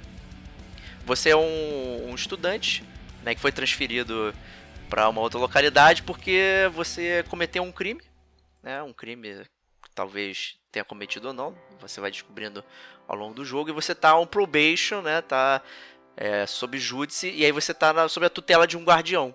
[1.06, 2.84] você é um, um estudante
[3.24, 4.34] né, que foi transferido
[4.94, 8.00] para uma outra localidade porque você cometeu um crime,
[8.62, 8.80] né?
[8.80, 9.42] Um crime
[9.82, 12.64] que talvez tenha cometido ou não, você vai descobrindo
[13.08, 15.20] ao longo do jogo e você tá on probation, né?
[15.20, 15.60] Tá
[16.16, 19.34] é, sob júdice e aí você tá na, sob a tutela de um guardião.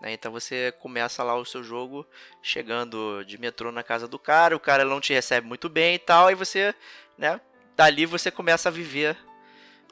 [0.00, 0.12] Né?
[0.12, 2.04] Então você começa lá o seu jogo
[2.42, 6.00] chegando de metrô na casa do cara, o cara não te recebe muito bem e
[6.00, 6.74] tal, e você,
[7.16, 7.40] né?
[7.76, 9.16] Dali você começa a viver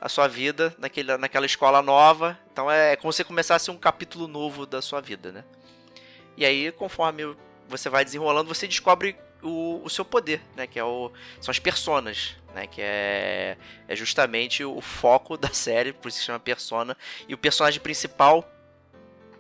[0.01, 2.39] a sua vida naquele, naquela escola nova.
[2.53, 5.45] Então é, é como se começasse um capítulo novo da sua vida, né?
[6.37, 7.37] E aí, conforme
[7.69, 10.67] você vai desenrolando, você descobre o, o seu poder, né?
[10.67, 12.67] Que é o, são as personas, né?
[12.67, 16.97] Que é, é justamente o foco da série, por isso se chama Persona.
[17.29, 18.49] E o personagem principal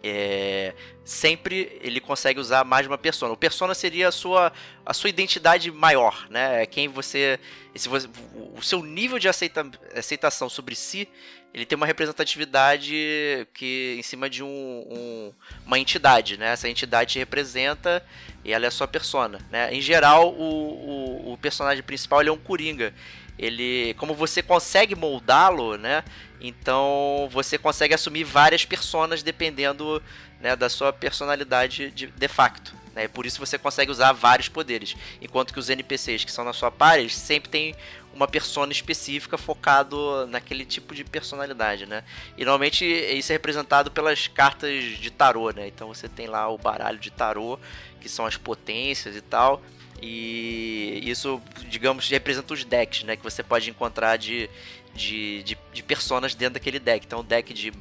[0.06, 3.32] é, sempre ele consegue usar mais de uma persona.
[3.32, 4.52] O persona seria a sua,
[4.84, 6.62] a sua identidade maior, né?
[6.62, 7.40] É quem você,
[7.74, 8.06] se você,
[8.54, 11.08] o seu nível de aceita, aceitação sobre si,
[11.54, 15.32] ele tem uma representatividade que em cima de um, um,
[15.64, 16.52] uma entidade, né?
[16.52, 18.04] Essa entidade te representa
[18.44, 19.72] e ela é a sua persona, né?
[19.72, 22.92] Em geral, o, o, o personagem principal é um coringa.
[23.38, 26.04] Ele, como você consegue moldá-lo, né?
[26.40, 30.02] Então você consegue assumir várias personas dependendo
[30.40, 32.74] né, da sua personalidade de, de facto.
[32.94, 33.08] Né?
[33.08, 34.96] Por isso você consegue usar vários poderes.
[35.20, 37.74] Enquanto que os NPCs que são na sua party sempre tem
[38.14, 42.04] uma persona específica focado naquele tipo de personalidade, né?
[42.38, 45.66] E normalmente isso é representado pelas cartas de tarô, né?
[45.66, 47.58] Então você tem lá o baralho de tarô,
[48.00, 49.60] que são as potências e tal.
[50.06, 51.40] E isso,
[51.70, 53.16] digamos, representa os decks, né?
[53.16, 54.50] Que você pode encontrar de,
[54.94, 57.06] de, de, de personas dentro daquele deck.
[57.06, 57.72] Então, o deck de,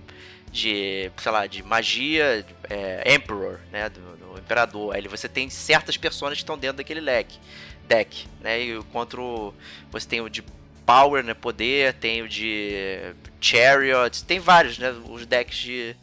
[0.49, 4.95] de, sei lá, de magia, é, Emperor, né, do, do, Imperador.
[4.95, 7.38] Aí você tem certas personas que estão dentro daquele deck,
[7.89, 9.53] deck, né, e contra o,
[9.91, 10.41] você tem o de
[10.86, 15.95] Power, né, poder, tem o de Chariot, tem vários, né, os decks de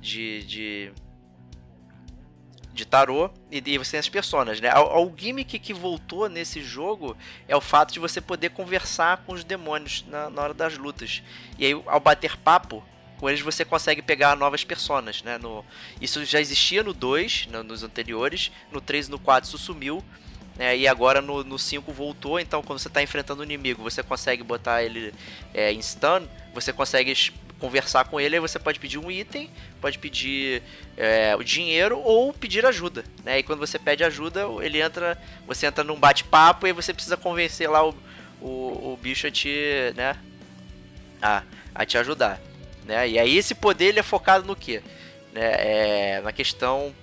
[0.00, 0.92] de, de
[2.80, 4.72] de tarô e, e você tem as personas, né?
[4.74, 7.14] O, o gimmick que voltou nesse jogo
[7.46, 11.22] é o fato de você poder conversar com os demônios na, na hora das lutas.
[11.58, 12.82] E aí, ao bater papo
[13.18, 15.36] com eles, você consegue pegar novas personas, né?
[15.36, 15.62] No,
[16.00, 20.02] isso já existia no 2, no, nos anteriores, no 3 e no 4 isso sumiu.
[20.58, 23.82] É, e agora no, no 5 voltou, então quando você está enfrentando o um inimigo,
[23.82, 25.14] você consegue botar ele
[25.54, 27.14] é, em stun, você consegue
[27.60, 30.62] conversar com ele, aí você pode pedir um item, pode pedir
[30.96, 33.38] é, o dinheiro ou pedir ajuda, né?
[33.38, 37.68] E quando você pede ajuda, ele entra, você entra num bate-papo e você precisa convencer
[37.70, 37.94] lá o,
[38.40, 40.16] o, o bicho a te, né?
[41.22, 41.42] A,
[41.74, 42.40] a te ajudar,
[42.86, 43.08] né?
[43.08, 44.82] E aí esse poder ele é focado no que?
[45.32, 45.52] Né?
[45.58, 46.94] É, na questão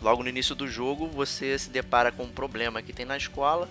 [0.00, 3.68] logo no início do jogo você se depara com um problema que tem na escola.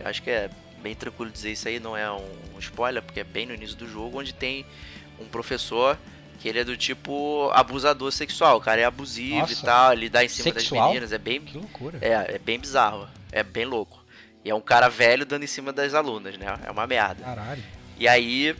[0.00, 0.50] Eu acho que é
[0.82, 2.24] bem tranquilo dizer isso aí, não é um,
[2.58, 4.64] spoiler, porque é bem no início do jogo, onde tem
[5.18, 5.98] um professor
[6.38, 8.58] que ele é do tipo abusador sexual.
[8.58, 10.82] O cara é abusivo Nossa, e tal, ele dá em cima sexual?
[10.82, 11.12] das meninas.
[11.12, 11.40] É bem.
[11.40, 11.98] Que loucura.
[12.00, 13.08] É, é bem bizarro.
[13.32, 14.04] É bem louco.
[14.44, 16.58] E é um cara velho dando em cima das alunas, né?
[16.64, 17.24] É uma merda.
[17.24, 17.62] Caralho.
[17.98, 18.54] E aí.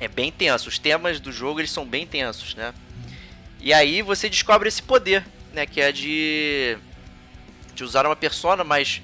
[0.00, 0.68] É bem tenso.
[0.68, 2.72] Os temas do jogo eles são bem tensos, né?
[2.72, 3.10] Hum.
[3.60, 5.66] E aí você descobre esse poder, né?
[5.66, 6.78] Que é de.
[7.74, 9.02] De usar uma persona, mas.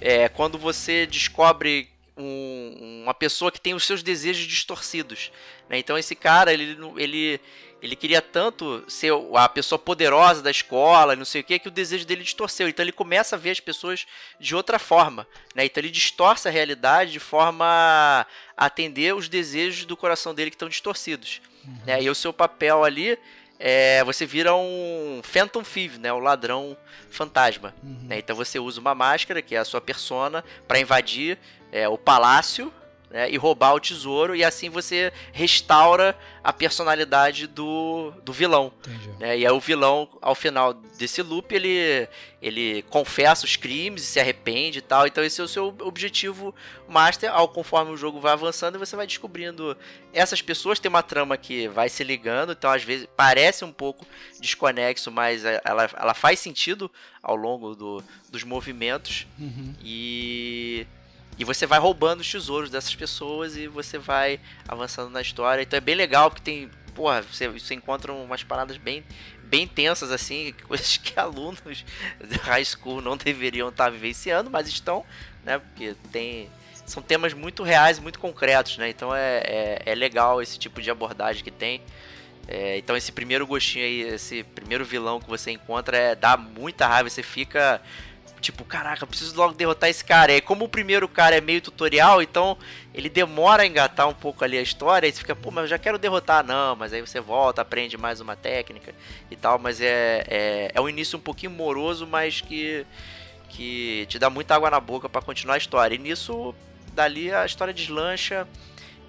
[0.00, 5.30] É, quando você descobre um, uma pessoa que tem os seus desejos distorcidos.
[5.68, 5.78] Né?
[5.78, 7.40] Então esse cara, ele, ele,
[7.82, 11.70] ele queria tanto ser a pessoa poderosa da escola, não sei o que, que o
[11.70, 12.68] desejo dele distorceu.
[12.68, 14.06] Então ele começa a ver as pessoas
[14.40, 15.26] de outra forma.
[15.54, 15.66] Né?
[15.66, 20.56] Então ele distorce a realidade de forma a atender os desejos do coração dele que
[20.56, 21.42] estão distorcidos.
[21.64, 21.78] Uhum.
[21.84, 22.02] Né?
[22.02, 23.18] E o seu papel ali
[23.58, 26.76] é, você vira um Phantom Thief, né, o ladrão
[27.10, 27.74] fantasma.
[27.82, 27.98] Uhum.
[28.08, 28.18] Né?
[28.18, 31.38] Então você usa uma máscara, que é a sua persona, para invadir
[31.72, 32.72] é, o palácio
[33.10, 38.72] né, e roubar o tesouro, e assim você restaura a personalidade do, do vilão.
[39.18, 42.08] Né, e aí o vilão, ao final desse loop, ele,
[42.42, 45.06] ele confessa os crimes e se arrepende e tal.
[45.06, 46.54] Então esse é o seu objetivo
[46.88, 49.76] master, ao conforme o jogo vai avançando, você vai descobrindo
[50.12, 50.78] essas pessoas.
[50.78, 54.06] Tem uma trama que vai se ligando, então às vezes parece um pouco
[54.40, 56.90] desconexo, mas ela, ela faz sentido
[57.22, 59.26] ao longo do, dos movimentos.
[59.38, 59.74] Uhum.
[59.82, 60.86] E
[61.38, 65.62] e você vai roubando os tesouros dessas pessoas e você vai avançando na história.
[65.62, 66.70] Então é bem legal porque tem.
[66.94, 69.04] Porra, você, você encontra umas paradas bem,
[69.44, 71.84] bem tensas, assim, coisas que alunos
[72.24, 75.04] de high school não deveriam estar vivenciando, mas estão,
[75.44, 75.58] né?
[75.58, 76.48] Porque tem.
[76.86, 78.88] São temas muito reais, muito concretos, né?
[78.88, 81.82] Então é, é, é legal esse tipo de abordagem que tem.
[82.48, 86.86] É, então esse primeiro gostinho aí, esse primeiro vilão que você encontra é dá muita
[86.86, 87.82] raiva, você fica
[88.46, 90.32] tipo, caraca, preciso logo derrotar esse cara.
[90.32, 92.56] E como o primeiro cara é meio tutorial, então
[92.94, 95.06] ele demora a engatar um pouco ali a história.
[95.06, 96.44] E você fica, pô, mas eu já quero derrotar.
[96.44, 98.94] Não, mas aí você volta, aprende mais uma técnica
[99.30, 99.58] e tal.
[99.58, 102.86] Mas é, é, é um início um pouquinho moroso, mas que,
[103.48, 105.94] que te dá muita água na boca para continuar a história.
[105.94, 106.54] E nisso,
[106.94, 108.46] dali a história deslancha.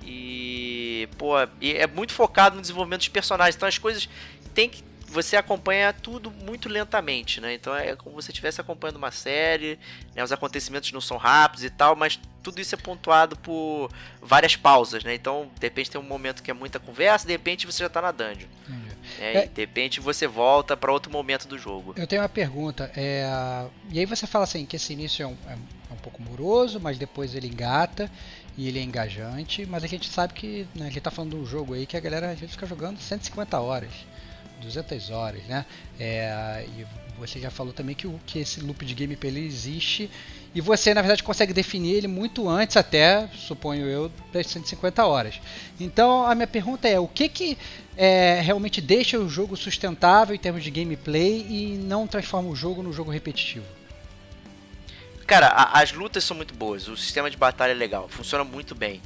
[0.04, 3.56] E, pô, e é muito focado no desenvolvimento dos personagens.
[3.56, 4.10] Então as coisas
[4.54, 7.54] tem que você acompanha tudo muito lentamente, né?
[7.54, 9.80] Então é como se você estivesse acompanhando uma série,
[10.14, 10.24] né?
[10.24, 13.90] Os acontecimentos não são rápidos e tal, mas tudo isso é pontuado por
[14.22, 15.16] várias pausas, né?
[15.16, 18.02] Então, de repente tem um momento que é muita conversa, de repente você já tá
[18.02, 18.48] na dungeon.
[19.20, 21.94] É, é, de repente você volta para outro momento do jogo.
[21.96, 22.92] Eu tenho uma pergunta.
[22.96, 23.26] É,
[23.90, 26.98] e aí você fala assim que esse início é um, é um pouco moroso, mas
[26.98, 28.12] depois ele engata
[28.58, 31.38] e ele é engajante, mas a gente sabe que né, a gente tá falando de
[31.38, 33.92] um jogo aí que a galera às vezes fica jogando 150 horas.
[34.62, 35.66] 200 horas, né?
[36.00, 36.86] É, e
[37.18, 40.10] você já falou também que, o, que esse loop de gameplay ele existe
[40.54, 45.40] e você na verdade consegue definir ele muito antes até, suponho eu, das 150 horas.
[45.80, 47.58] Então a minha pergunta é, o que que
[47.96, 52.84] é, realmente deixa o jogo sustentável em termos de gameplay e não transforma o jogo
[52.84, 53.66] num jogo repetitivo?
[55.26, 58.74] Cara, a, as lutas são muito boas, o sistema de batalha é legal, funciona muito
[58.74, 59.02] bem.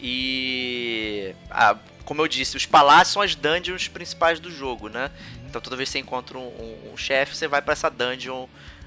[0.00, 5.10] E a, como eu disse, os palácios são as dungeons principais do jogo, né?
[5.48, 8.46] Então toda vez que você encontra um, um, um chefe, você vai para essa dungeon.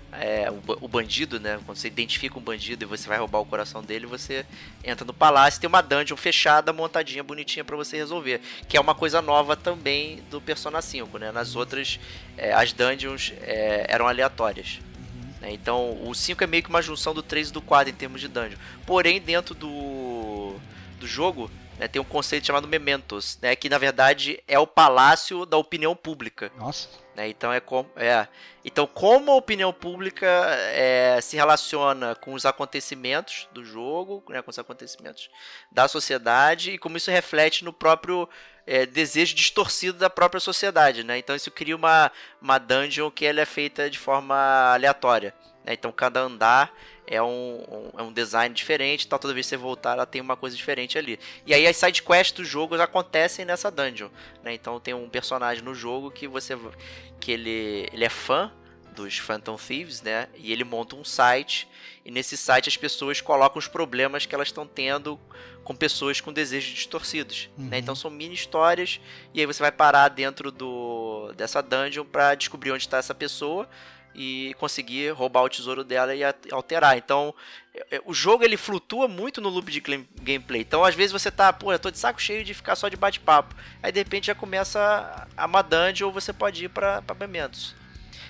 [0.09, 1.59] É, o, o, bandido, né?
[1.65, 4.45] Quando você identifica um bandido e você vai roubar o coração dele, você
[4.81, 8.39] entra no palácio e tem uma dungeon fechada, montadinha, bonitinha para você resolver.
[8.69, 11.31] Que é uma coisa nova também do Persona 5, né?
[11.31, 11.99] Nas outras,
[12.37, 14.79] é, as dungeons é, eram aleatórias.
[15.41, 15.51] Né?
[15.51, 18.21] Então o 5 é meio que uma junção do 3 e do 4 em termos
[18.21, 18.57] de dungeon.
[18.85, 20.55] Porém, dentro do
[20.97, 25.45] do jogo, né, tem um conceito chamado Mementos, né, que na verdade é o palácio
[25.45, 26.51] da opinião pública.
[26.57, 26.89] Nossa.
[27.15, 28.27] Né, então é como, é,
[28.63, 30.27] então como a opinião pública
[30.71, 35.29] é, se relaciona com os acontecimentos do jogo, né, com os acontecimentos
[35.71, 38.27] da sociedade e como isso reflete no próprio
[38.67, 41.17] é, desejo distorcido da própria sociedade, né?
[41.17, 44.35] Então isso cria uma, uma dungeon que ela é feita de forma
[44.73, 45.33] aleatória.
[45.63, 45.73] Né?
[45.73, 46.73] Então cada andar
[47.07, 49.17] é um, um, é um design diferente, tal.
[49.17, 51.17] Toda vez que você voltar, ela tem uma coisa diferente ali.
[51.45, 54.09] E aí as side quests dos jogos acontecem nessa dungeon,
[54.43, 54.53] né?
[54.53, 56.57] Então tem um personagem no jogo que você
[57.19, 58.51] que ele, ele é fã
[58.93, 60.27] dos Phantom Thieves, né?
[60.35, 61.67] E ele monta um site
[62.03, 65.19] e nesse site as pessoas colocam os problemas que elas estão tendo
[65.63, 67.63] com pessoas com desejos distorcidos, né?
[67.63, 67.69] uhum.
[67.69, 67.77] né?
[67.77, 68.99] Então são mini histórias
[69.33, 73.69] e aí você vai parar dentro do dessa dungeon para descobrir onde está essa pessoa
[74.17, 76.97] e conseguir roubar o tesouro dela e alterar.
[76.97, 77.35] Então,
[77.73, 80.61] é, é, o jogo ele flutua muito no loop de gameplay.
[80.61, 82.97] Então, às vezes você tá, pô, eu tô de saco cheio de ficar só de
[82.97, 83.55] bate-papo.
[83.81, 87.75] Aí de repente já começa a uma dungeon ou você pode ir para Mementos.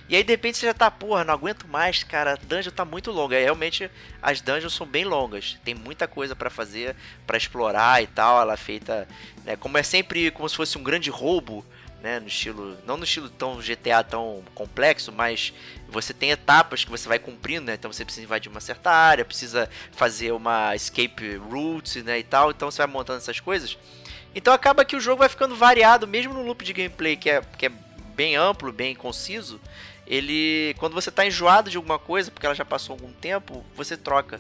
[0.10, 2.84] E aí de repente você já tá, porra, não aguento mais, cara, a dungeon tá
[2.84, 3.40] muito longa.
[3.40, 3.90] E realmente
[4.22, 5.58] as dungeons são bem longas.
[5.64, 8.42] Tem muita coisa para fazer, para explorar e tal.
[8.42, 9.08] Ela é feita,
[9.46, 11.66] né, como é sempre como se fosse um grande roubo
[12.02, 15.54] né, no estilo, não no estilo tão GTA tão complexo, mas
[15.90, 17.74] você tem etapas que você vai cumprindo, né?
[17.74, 22.52] Então você precisa invadir uma certa área, precisa fazer uma escape route, né, e tal.
[22.52, 23.78] Então você vai montando essas coisas.
[24.36, 27.42] Então acaba que o jogo vai ficando variado, mesmo no loop de gameplay que é,
[27.58, 27.72] que é
[28.16, 29.60] bem amplo, bem conciso.
[30.06, 33.98] Ele, quando você está enjoado de alguma coisa, porque ela já passou algum tempo, você
[33.98, 34.40] troca.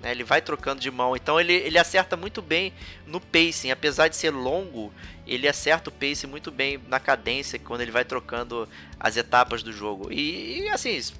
[0.00, 0.10] Né?
[0.10, 1.14] Ele vai trocando de mão.
[1.14, 2.72] Então ele, ele acerta muito bem
[3.06, 3.70] no pacing.
[3.70, 4.92] Apesar de ser longo,
[5.26, 9.72] ele acerta o pacing muito bem na cadência quando ele vai trocando as etapas do
[9.72, 10.12] jogo.
[10.12, 11.14] E, e assim, se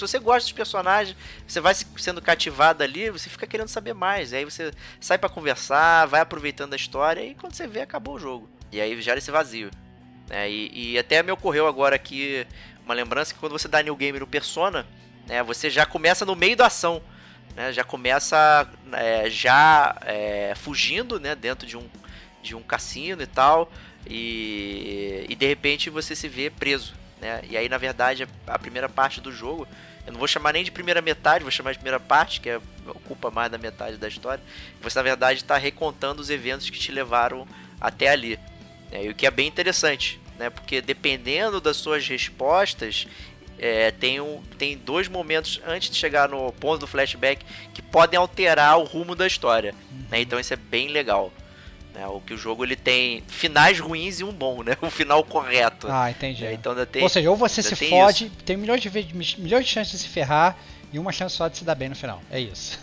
[0.00, 4.32] você gosta dos personagens, você vai sendo cativado ali, você fica querendo saber mais.
[4.32, 8.18] Aí você sai para conversar, vai aproveitando a história e quando você vê, acabou o
[8.18, 8.48] jogo.
[8.70, 9.70] E aí gera esse vazio.
[10.30, 12.46] É, e, e, até me ocorreu agora aqui
[12.84, 14.86] uma lembrança que quando você dá New Game no Persona,
[15.26, 17.02] né, você já começa no meio da ação
[17.56, 21.88] né, já começa é, já é, fugindo né, dentro de um,
[22.42, 23.70] de um cassino e tal,
[24.06, 26.94] e, e de repente você se vê preso.
[27.20, 27.42] Né?
[27.48, 29.66] E aí, na verdade, a primeira parte do jogo,
[30.04, 32.60] eu não vou chamar nem de primeira metade, vou chamar de primeira parte, que é,
[32.86, 34.42] ocupa mais da metade da história.
[34.80, 37.46] Você, na verdade, está recontando os eventos que te levaram
[37.80, 38.38] até ali.
[38.90, 39.04] Né?
[39.04, 40.50] E o que é bem interessante, né?
[40.50, 43.06] porque dependendo das suas respostas
[43.58, 48.18] é, tem, um, tem dois momentos antes de chegar no ponto do flashback que podem
[48.18, 49.74] alterar o rumo da história.
[50.10, 50.20] Né?
[50.20, 51.32] Então isso é bem legal.
[51.94, 52.06] Né?
[52.06, 54.76] O que o jogo ele tem finais ruins e um bom, né?
[54.82, 55.86] O final correto.
[55.90, 56.44] Ah, entendi.
[56.44, 58.36] É, então tem, ou seja, ou você se fode, isso.
[58.44, 60.56] tem milhões de, milhões de chances de se ferrar
[60.92, 62.20] e uma chance só de se dar bem no final.
[62.30, 62.78] É isso.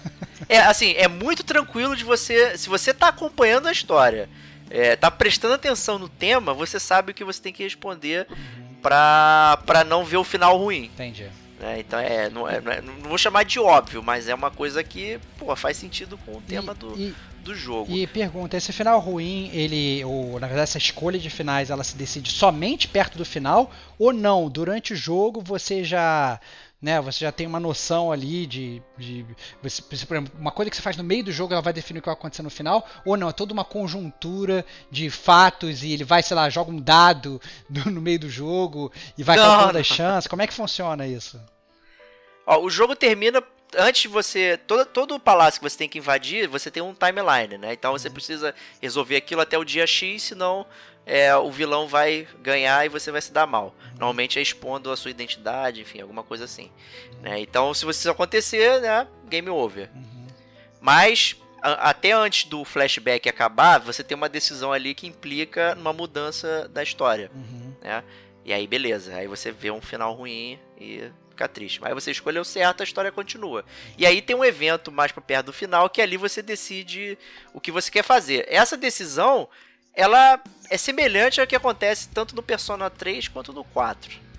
[0.47, 2.58] é, assim, é muito tranquilo de você.
[2.58, 4.29] Se você tá acompanhando a história,
[4.69, 8.27] é, tá prestando atenção no tema, você sabe o que você tem que responder.
[8.82, 10.86] Pra, pra não ver o final ruim.
[10.86, 11.28] Entendi.
[11.62, 14.50] É, então é não, é, não é, não, vou chamar de óbvio, mas é uma
[14.50, 17.92] coisa que pô, faz sentido com o tema e, do, e, do jogo.
[17.92, 21.98] E pergunta, esse final ruim, ele, ou na verdade essa escolha de finais, ela se
[21.98, 24.50] decide somente perto do final ou não?
[24.50, 26.39] Durante o jogo você já
[26.82, 27.00] né?
[27.02, 29.26] Você já tem uma noção ali de, de
[29.62, 32.00] você, por exemplo, uma coisa que você faz no meio do jogo, ela vai definir
[32.00, 35.92] o que vai acontecer no final, ou não, é toda uma conjuntura de fatos e
[35.92, 39.44] ele vai, sei lá, joga um dado no, no meio do jogo e vai não,
[39.44, 39.82] calculando não.
[39.82, 40.28] as chances.
[40.28, 41.39] Como é que funciona isso?
[42.46, 43.44] Ó, o jogo termina
[43.78, 44.58] antes de você.
[44.65, 47.74] Todo, todo o palácio que você tem que invadir, você tem um timeline, né?
[47.74, 48.13] Então você uhum.
[48.13, 50.65] precisa resolver aquilo até o dia X, senão
[51.10, 53.74] é, o vilão vai ganhar e você vai se dar mal.
[53.93, 56.72] Normalmente é expondo a sua identidade, enfim, alguma coisa assim.
[57.19, 57.39] Né?
[57.39, 59.89] Então, se isso acontecer, né, game over.
[59.95, 60.28] Uhum.
[60.80, 66.69] Mas, até antes do flashback acabar, você tem uma decisão ali que implica numa mudança
[66.69, 67.32] da história.
[67.34, 67.74] Uhum.
[67.82, 68.04] Né?
[68.45, 69.15] E aí, beleza.
[69.15, 71.82] Aí você vê um final ruim e fica triste.
[71.82, 73.65] Mas você escolheu certo, a história continua.
[73.98, 77.17] E aí tem um evento mais para perto do final que ali você decide
[77.52, 78.45] o que você quer fazer.
[78.48, 79.50] Essa decisão
[79.95, 84.30] ela é semelhante ao que acontece tanto no Persona 3 quanto no 4.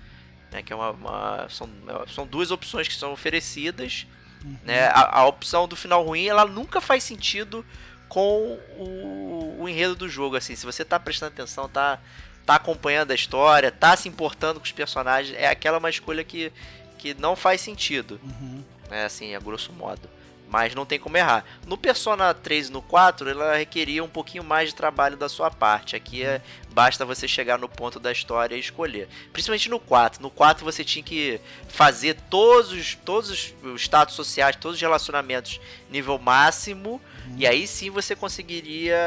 [0.51, 1.69] Né, que é uma, uma são,
[2.13, 4.05] são duas opções que são oferecidas.
[4.43, 4.57] Uhum.
[4.63, 7.65] Né, a, a, opção do final ruim ela nunca faz sentido
[8.09, 10.35] com o, o, enredo do jogo.
[10.35, 11.99] Assim, se você está prestando atenção, tá,
[12.45, 16.51] tá acompanhando a história, tá se importando com os personagens, é aquela uma escolha que,
[16.97, 18.19] que não faz sentido.
[18.21, 18.63] Uhum.
[18.89, 20.09] Né, assim, a grosso modo.
[20.51, 21.45] Mas não tem como errar.
[21.65, 25.49] No Persona 3 e no 4, ela requeria um pouquinho mais de trabalho da sua
[25.49, 25.95] parte.
[25.95, 29.07] Aqui é, basta você chegar no ponto da história e escolher.
[29.31, 30.21] Principalmente no 4.
[30.21, 35.61] No 4 você tinha que fazer todos os, todos os status sociais, todos os relacionamentos
[35.89, 37.35] nível máximo, uhum.
[37.37, 38.97] e aí sim você conseguiria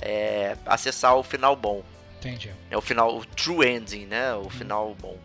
[0.00, 1.82] é, acessar o final bom.
[2.20, 2.52] Entendi.
[2.70, 4.34] É o final, o true ending, né?
[4.34, 4.50] O uhum.
[4.50, 5.18] final bom.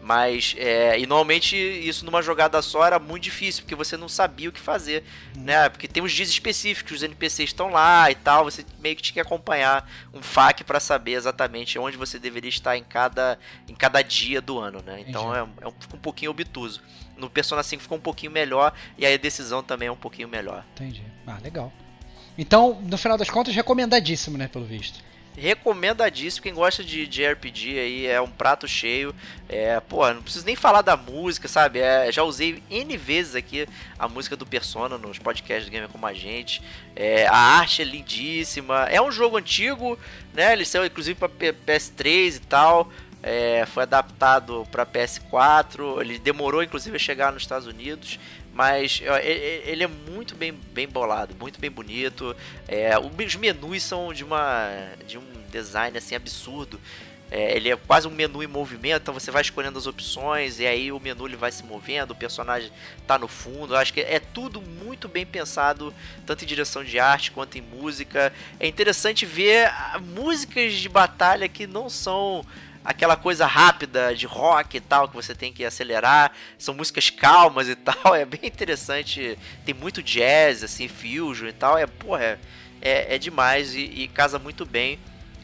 [0.00, 4.48] Mas, é, e normalmente isso numa jogada só era muito difícil, porque você não sabia
[4.48, 5.04] o que fazer,
[5.36, 5.42] uhum.
[5.42, 5.68] né?
[5.68, 9.14] Porque tem uns dias específicos, os NPCs estão lá e tal, você meio que tinha
[9.14, 13.38] que acompanhar um FAQ para saber exatamente onde você deveria estar em cada,
[13.68, 15.04] em cada dia do ano, né?
[15.06, 16.80] Então é, é um, fica um pouquinho obtuso.
[17.16, 20.28] No Persona 5 ficou um pouquinho melhor, e aí a decisão também é um pouquinho
[20.28, 20.64] melhor.
[20.74, 21.02] Entendi.
[21.26, 21.72] Ah, legal.
[22.38, 25.02] Então, no final das contas, recomendadíssimo, né, pelo visto
[25.38, 26.42] recomendadíssimo.
[26.42, 29.14] Quem gosta de, de RPG aí é um prato cheio.
[29.48, 31.78] É, pô, não preciso nem falar da música, sabe?
[31.78, 33.66] É, já usei N vezes aqui
[33.98, 36.62] a música do Persona nos podcasts do Gamer Como a Gente.
[36.94, 38.86] É, a arte é lindíssima.
[38.90, 39.98] É um jogo antigo,
[40.34, 40.52] né?
[40.52, 42.90] Ele saiu inclusive para PS3 e tal.
[43.22, 46.00] É, foi adaptado para PS4.
[46.00, 48.18] Ele demorou inclusive a chegar nos Estados Unidos.
[48.58, 49.00] Mas
[49.62, 52.34] ele é muito bem, bem bolado, muito bem bonito.
[52.66, 54.68] É, os menus são de, uma,
[55.06, 56.80] de um design assim absurdo.
[57.30, 60.66] É, ele é quase um menu em movimento, então você vai escolhendo as opções e
[60.66, 63.74] aí o menu ele vai se movendo, o personagem está no fundo.
[63.74, 65.94] Eu acho que é tudo muito bem pensado,
[66.26, 68.32] tanto em direção de arte quanto em música.
[68.58, 69.70] É interessante ver
[70.16, 72.44] músicas de batalha que não são
[72.88, 76.32] aquela coisa rápida de rock e tal, que você tem que acelerar.
[76.56, 78.14] São músicas calmas e tal.
[78.14, 79.38] É bem interessante.
[79.62, 81.76] Tem muito jazz, assim, fusion e tal.
[81.76, 82.38] É, porra, é,
[82.80, 84.98] é, é demais e, e, casa muito bem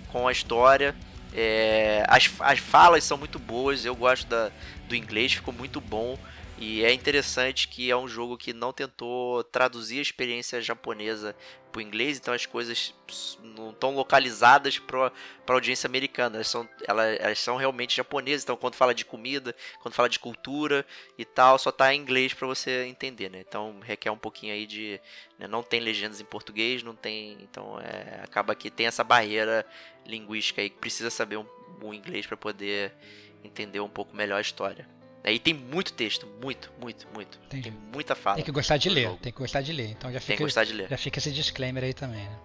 [0.08, 0.96] com a história.
[1.34, 3.84] É, as, as falas são muito boas.
[3.84, 4.50] Eu gosto da,
[4.88, 6.18] do inglês, ficou muito bom.
[6.56, 11.34] E é interessante que é um jogo que não tentou traduzir a experiência japonesa
[11.72, 12.94] para o inglês, então as coisas
[13.42, 15.10] não estão localizadas para
[15.48, 16.36] a audiência americana.
[16.36, 20.20] Elas são, elas, elas, são realmente japonesas, então quando fala de comida, quando fala de
[20.20, 20.86] cultura
[21.18, 23.44] e tal, só está em inglês para você entender, né?
[23.46, 25.00] Então requer um pouquinho aí de.
[25.36, 25.48] Né?
[25.48, 27.36] Não tem legendas em português, não tem.
[27.40, 29.66] Então é, acaba que tem essa barreira
[30.06, 31.46] linguística aí que precisa saber um,
[31.82, 32.94] um inglês para poder
[33.42, 34.88] entender um pouco melhor a história.
[35.24, 37.38] E tem muito texto, muito, muito, muito.
[37.46, 37.70] Entendi.
[37.70, 38.36] Tem muita fala.
[38.36, 39.18] Tem que gostar de ler, jogo.
[39.22, 39.90] tem que gostar de ler.
[39.90, 40.88] Então já fica, tem que gostar de ler.
[40.88, 42.38] Já fica esse disclaimer aí também, né?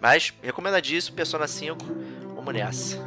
[0.00, 1.84] Mas, recomendadíssimo, Persona 5,
[2.34, 2.98] vamos nessa.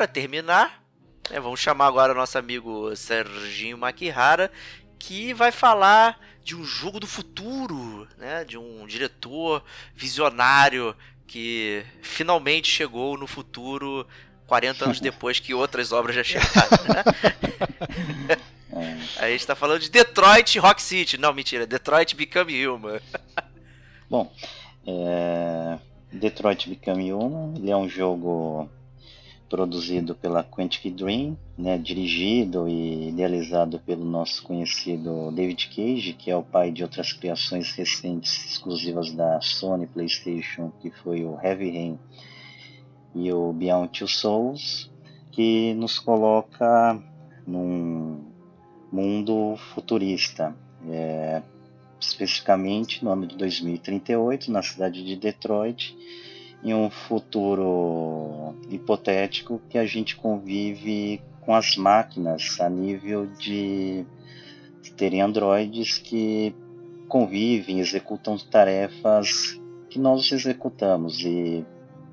[0.00, 0.82] Para terminar,
[1.30, 4.50] né, vamos chamar agora o nosso amigo Serginho Makihara,
[4.98, 9.62] que vai falar de um jogo do futuro, né, de um diretor
[9.94, 10.96] visionário
[11.26, 14.06] que finalmente chegou no futuro
[14.46, 16.78] 40 anos depois que outras obras já chegaram.
[16.88, 18.36] Né?
[19.20, 21.18] A gente está falando de Detroit Rock City.
[21.18, 23.00] Não, mentira, Detroit Become Human.
[24.08, 24.32] Bom,
[24.86, 25.78] é...
[26.10, 28.70] Detroit Become Human, ele é um jogo
[29.50, 36.36] produzido pela Quantic Dream, né, dirigido e idealizado pelo nosso conhecido David Cage, que é
[36.36, 41.98] o pai de outras criações recentes exclusivas da Sony PlayStation, que foi o Heavy Rain
[43.12, 44.88] e o Beyond Two Souls,
[45.32, 47.02] que nos coloca
[47.44, 48.24] num
[48.92, 50.54] mundo futurista,
[50.88, 51.42] é,
[51.98, 55.96] especificamente no ano de 2038, na cidade de Detroit,
[56.62, 64.04] em um futuro hipotético que a gente convive com as máquinas a nível de
[64.96, 66.54] terem androides que
[67.08, 69.58] convivem, executam tarefas
[69.88, 71.20] que nós executamos.
[71.20, 71.64] E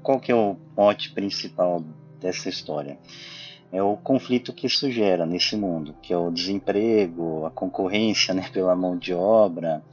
[0.02, 1.84] qual que é o mote principal
[2.20, 2.98] dessa história?
[3.72, 8.50] É o conflito que isso gera nesse mundo, que é o desemprego, a concorrência né,
[8.54, 9.84] pela mão de obra,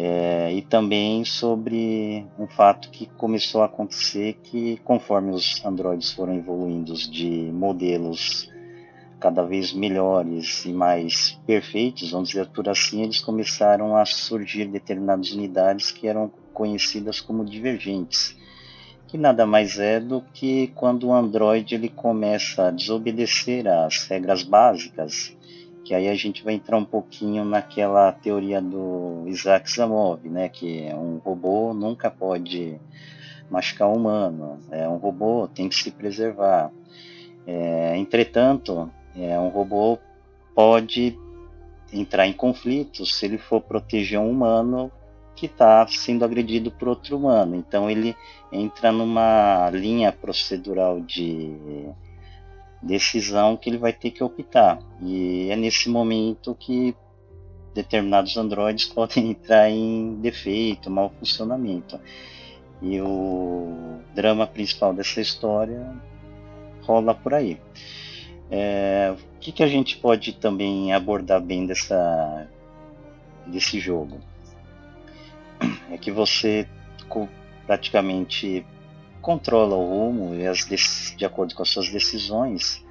[0.00, 6.36] é, e também sobre um fato que começou a acontecer que conforme os androides foram
[6.36, 8.48] evoluindo de modelos
[9.18, 15.32] cada vez melhores e mais perfeitos, vamos dizer por assim, eles começaram a surgir determinadas
[15.32, 18.36] unidades que eram conhecidas como divergentes,
[19.08, 24.44] que nada mais é do que quando o androide ele começa a desobedecer às regras
[24.44, 25.36] básicas
[25.88, 30.82] que aí a gente vai entrar um pouquinho naquela teoria do Isaac Asimov, né, que
[30.92, 32.78] um robô nunca pode
[33.50, 36.70] machucar um humano, é um robô tem que se preservar.
[37.46, 39.98] É, entretanto, é, um robô
[40.54, 41.18] pode
[41.90, 44.92] entrar em conflito se ele for proteger um humano
[45.34, 47.56] que está sendo agredido por outro humano.
[47.56, 48.14] Então ele
[48.52, 51.88] entra numa linha procedural de
[52.82, 54.78] decisão que ele vai ter que optar.
[55.02, 56.94] E é nesse momento que
[57.74, 61.98] determinados androides podem entrar em defeito, mau funcionamento.
[62.80, 65.94] E o drama principal dessa história
[66.82, 67.60] rola por aí.
[68.50, 72.48] É, o que, que a gente pode também abordar bem dessa,
[73.46, 74.18] desse jogo?
[75.90, 76.68] É que você
[77.68, 78.64] praticamente
[79.20, 80.66] controla o rumo e as
[81.16, 82.84] de acordo com as suas decisões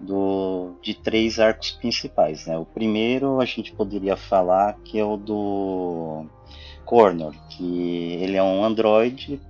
[0.00, 2.46] do, de três arcos principais.
[2.46, 2.56] Né?
[2.56, 6.24] O primeiro a gente poderia falar que é o do
[6.84, 9.40] Cornor, que ele é um androide,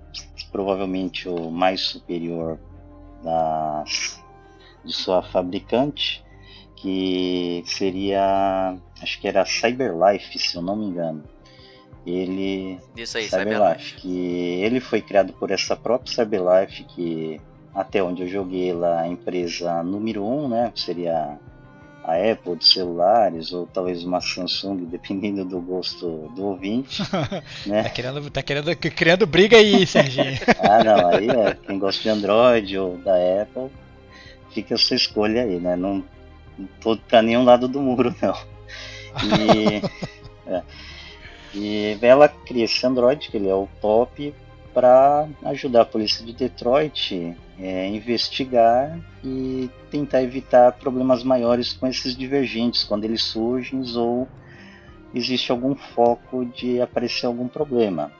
[0.50, 2.58] provavelmente o mais superior
[3.22, 4.22] das,
[4.84, 6.24] de sua fabricante,
[6.76, 11.22] que seria, acho que era Cyberlife, se eu não me engano.
[12.06, 17.40] Ele Isso aí, Cyberlife, que ele foi criado por essa própria Cyberlife que
[17.74, 20.72] até onde eu joguei lá a empresa número um, né?
[20.74, 21.38] Seria
[22.02, 27.02] a Apple de celulares ou talvez uma Samsung, dependendo do gosto do ouvinte.
[27.66, 27.82] né?
[27.84, 30.38] Tá querendo, tá querendo criando briga aí, Serginho.
[30.58, 33.70] ah, não, aí é quem gosta de Android ou da Apple,
[34.52, 35.76] fica a sua escolha aí, né?
[35.76, 36.02] Não,
[36.58, 38.34] não tô pra nenhum lado do muro, não.
[39.22, 39.82] E,
[40.50, 40.62] é,
[41.54, 44.34] e ela cria esse Android, que ele é o top,
[44.72, 52.16] para ajudar a polícia de Detroit é, investigar e tentar evitar problemas maiores com esses
[52.16, 54.28] divergentes quando eles surgem ou
[55.14, 58.12] existe algum foco de aparecer algum problema.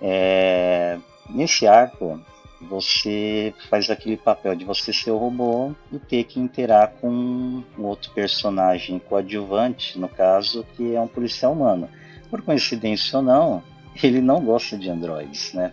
[0.00, 0.98] É,
[1.30, 2.20] nesse arco,
[2.60, 7.64] você faz aquele papel de você ser o robô e ter que interar com um
[7.78, 11.88] outro personagem coadjuvante, no caso, que é um policial humano.
[12.32, 13.62] Por coincidência ou não,
[14.02, 15.70] ele não gosta de androids, né?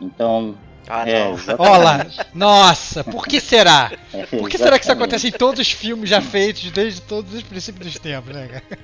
[0.00, 0.56] Então.
[0.88, 1.26] Ah, é,
[1.58, 2.06] Olá!
[2.32, 3.92] Nossa, por que será?
[4.14, 7.34] É, por que será que isso acontece em todos os filmes já feitos desde todos
[7.34, 8.82] os princípios dos tempos, né, cara?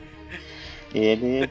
[0.94, 1.48] Ele,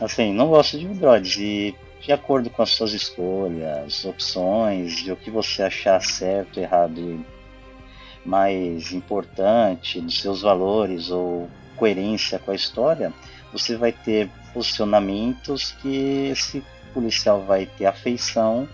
[0.00, 5.16] assim, não gosta de androids e de acordo com as suas escolhas, opções, e o
[5.16, 7.26] que você achar certo, errado e
[8.24, 13.12] mais importante dos seus valores ou coerência com a história,
[13.52, 18.66] você vai ter posicionamentos que esse policial vai ter afeição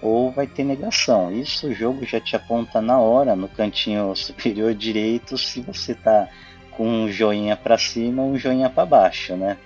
[0.00, 1.30] ou vai ter negação.
[1.32, 6.28] Isso o jogo já te aponta na hora, no cantinho superior direito, se você tá
[6.70, 9.58] com um joinha para cima ou um joinha para baixo, né?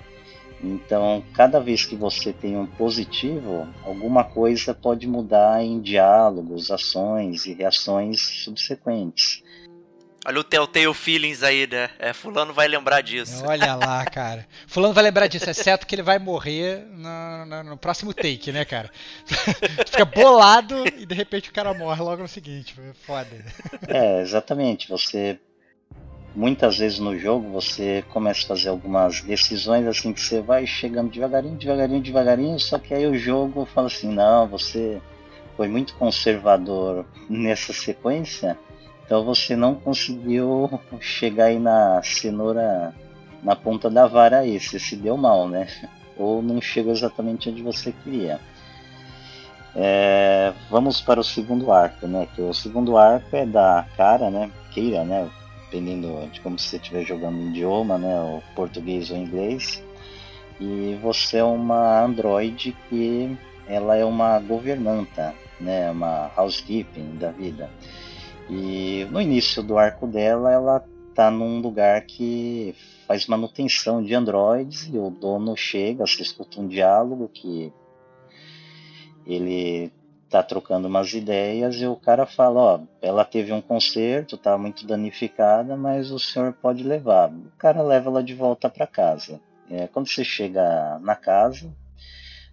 [0.62, 7.44] Então, cada vez que você tem um positivo, alguma coisa pode mudar em diálogos, ações
[7.44, 9.43] e reações subsequentes.
[10.26, 11.90] Olha o Telltale Feelings aí, né?
[11.98, 13.44] É, fulano vai lembrar disso.
[13.46, 14.46] Olha lá, cara.
[14.66, 18.64] Fulano vai lembrar disso, exceto que ele vai morrer no, no, no próximo take, né,
[18.64, 18.90] cara?
[19.86, 22.74] Fica bolado e de repente o cara morre logo no seguinte.
[23.06, 23.28] Foda.
[23.86, 24.88] É, exatamente.
[24.88, 25.38] Você.
[26.34, 31.12] Muitas vezes no jogo você começa a fazer algumas decisões assim que você vai chegando
[31.12, 35.00] devagarinho, devagarinho, devagarinho, só que aí o jogo fala assim, não, você
[35.56, 38.58] foi muito conservador nessa sequência
[39.04, 42.94] então você não conseguiu chegar aí na cenoura
[43.42, 45.68] na ponta da vara aí, você se deu mal, né?
[46.16, 48.40] Ou não chegou exatamente onde você queria.
[49.76, 52.26] É, vamos para o segundo arco, né?
[52.34, 54.50] Que o segundo arco é da cara, né?
[54.72, 55.28] Keira, né?
[55.64, 58.18] Dependendo de como você estiver jogando o idioma, né?
[58.20, 59.82] O português ou inglês.
[60.58, 63.36] E você é uma androide que
[63.66, 65.90] ela é uma governanta, né?
[65.90, 67.68] Uma housekeeping da vida.
[68.48, 70.84] E no início do arco dela, ela
[71.14, 72.74] tá num lugar que
[73.06, 77.72] faz manutenção de androides e o dono chega, você escuta um diálogo que
[79.26, 79.92] ele
[80.28, 84.84] tá trocando umas ideias e o cara fala, ó, ela teve um concerto, tá muito
[84.84, 87.30] danificada, mas o senhor pode levar.
[87.30, 89.40] O cara leva ela de volta para casa.
[89.70, 91.72] É, quando você chega na casa,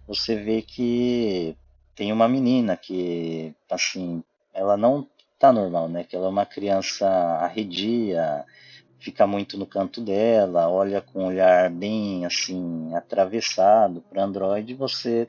[0.06, 1.56] você vê que
[1.94, 4.22] tem uma menina que, assim,
[4.54, 5.06] ela não
[5.42, 6.04] tá normal, né?
[6.04, 8.44] Que ela é uma criança arredia,
[9.00, 15.26] fica muito no canto dela, olha com um olhar bem assim atravessado para Android, você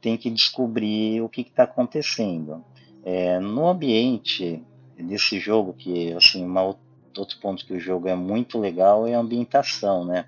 [0.00, 2.64] tem que descobrir o que está acontecendo.
[3.04, 4.64] É, no ambiente
[4.96, 9.20] desse jogo, que assim, uma, outro ponto que o jogo é muito legal é a
[9.20, 10.24] ambientação, né?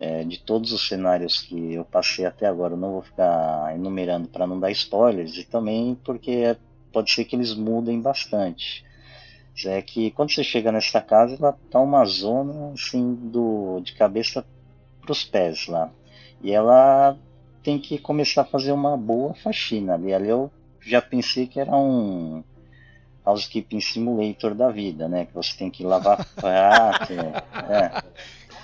[0.00, 4.28] É, de todos os cenários que eu passei até agora, eu não vou ficar enumerando
[4.28, 6.56] para não dar spoilers, e também porque
[6.92, 8.84] pode ser que eles mudem bastante.
[9.66, 14.44] é que quando você chega nessa casa, ela tá uma zona assim do de cabeça
[15.00, 15.90] para os pés lá.
[16.42, 17.16] E ela
[17.62, 20.12] tem que começar a fazer uma boa faxina ali.
[20.14, 22.42] Ali eu já pensei que era um
[23.24, 25.26] housekeeping simulator da vida, né?
[25.26, 27.12] Que você tem que lavar prato.
[27.12, 28.02] é.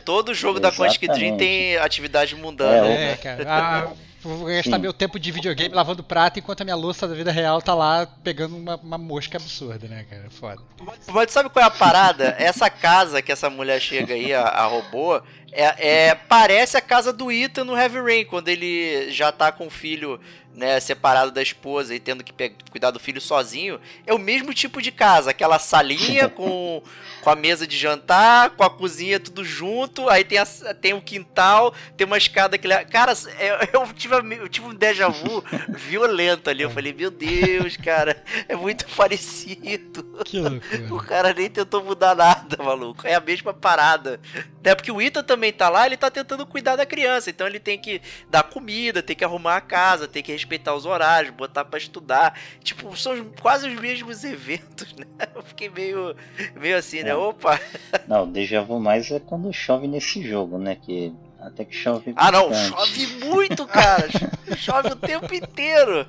[0.05, 0.99] Todo jogo Exatamente.
[0.99, 2.87] da Quantic Dream tem atividade mundana.
[2.87, 3.16] É, né?
[3.16, 3.45] cara.
[3.47, 3.93] Ah,
[4.25, 4.83] vou gastar Sim.
[4.83, 8.07] meu tempo de videogame lavando prato enquanto a minha louça da vida real tá lá
[8.22, 10.31] pegando uma, uma mosca absurda, né, cara?
[10.31, 10.62] Foda.
[11.09, 12.35] Mas sabe qual é a parada?
[12.39, 15.20] essa casa que essa mulher chega aí, a, a robô,
[15.53, 19.68] é, é, parece a casa do Ethan no Heavy Rain, quando ele já tá com
[19.68, 20.20] o filho
[20.55, 22.33] né, separado da esposa e tendo que
[22.70, 26.83] cuidar do filho sozinho, é o mesmo tipo de casa, aquela salinha com,
[27.20, 30.47] com a mesa de jantar, com a cozinha tudo junto, aí tem, a,
[30.81, 32.68] tem o quintal, tem uma escada que...
[32.87, 37.77] Cara, é, eu tive, eu tive um déjà vu violento ali, eu falei, meu Deus,
[37.77, 40.05] cara, é muito parecido.
[40.25, 40.95] Que loucura.
[40.95, 44.21] O cara nem tentou mudar nada, maluco, é a mesma parada.
[44.62, 47.61] É porque o Ita também tá lá, ele tá tentando cuidar da criança, então ele
[47.61, 48.01] tem que
[48.31, 52.39] dar comida, tem que arrumar a casa, tem que respeitar os horários, botar para estudar.
[52.62, 55.07] Tipo, são quase os mesmos eventos, né?
[55.35, 56.17] Eu fiquei meio,
[56.59, 57.11] meio assim, né?
[57.11, 57.12] é.
[57.12, 57.15] né?
[57.15, 57.61] Opa!
[58.09, 60.77] Não, o déjà vu mais é quando chove nesse jogo, né?
[60.77, 61.12] Que
[61.47, 62.12] até que chove.
[62.16, 64.09] Ah, não, chove muito, cara!
[64.57, 66.07] chove o tempo inteiro!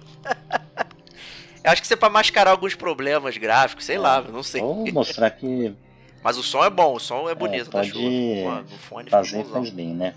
[1.63, 3.99] Eu acho que isso é pra mascarar alguns problemas gráficos, sei é.
[3.99, 4.61] lá, não sei.
[4.61, 5.73] Ou mostrar que.
[6.23, 8.65] Mas o som é bom, o som é bonito é, pode da chuva.
[8.77, 10.13] fone fazer faz bem, né?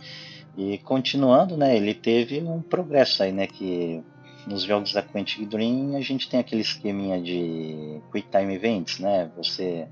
[0.56, 4.02] E continuando, né, ele teve um progresso aí, né, que
[4.46, 9.30] nos jogos da Quantic Dream a gente tem aquele esqueminha de Quick Time Events, né,
[9.36, 9.86] você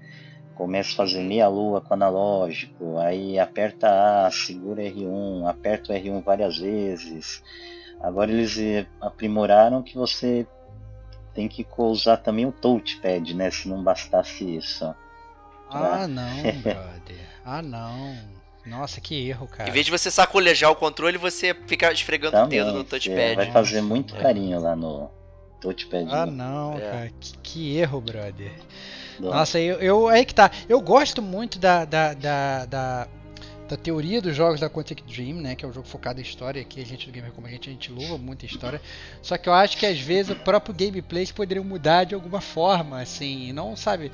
[0.57, 6.25] começa a fazer meia lua com analógico, aí aperta A, segura R1, aperta o R1
[6.25, 7.43] várias vezes.
[8.01, 8.57] Agora eles
[9.01, 10.47] aprimoraram que você
[11.35, 14.95] tem que usar também o touchpad, né, se não bastasse isso.
[15.71, 17.29] Ah, não, brother.
[17.45, 18.17] Ah, não.
[18.65, 19.69] Nossa, que erro, cara.
[19.69, 23.37] Em vez de você sacolejar o controle, você fica esfregando Também, o dedo no touchpad.
[23.37, 24.21] Vai fazer muito é.
[24.21, 25.09] carinho lá no
[25.61, 26.09] touchpad.
[26.11, 26.81] Ah, não, é.
[26.81, 27.11] cara.
[27.21, 28.53] Que, que, erro, brother.
[29.21, 30.51] Nossa, eu, eu, aí que tá.
[30.69, 33.09] Eu gosto muito da, da, da, da
[33.69, 36.63] da teoria dos jogos da Quantic Dream, né, que é um jogo focado em história,
[36.65, 38.81] que a gente do Gamer como a gente, a gente louva muito a história.
[39.21, 43.01] Só que eu acho que às vezes o próprio gameplay poderiam mudar de alguma forma,
[43.01, 44.13] assim, não, sabe,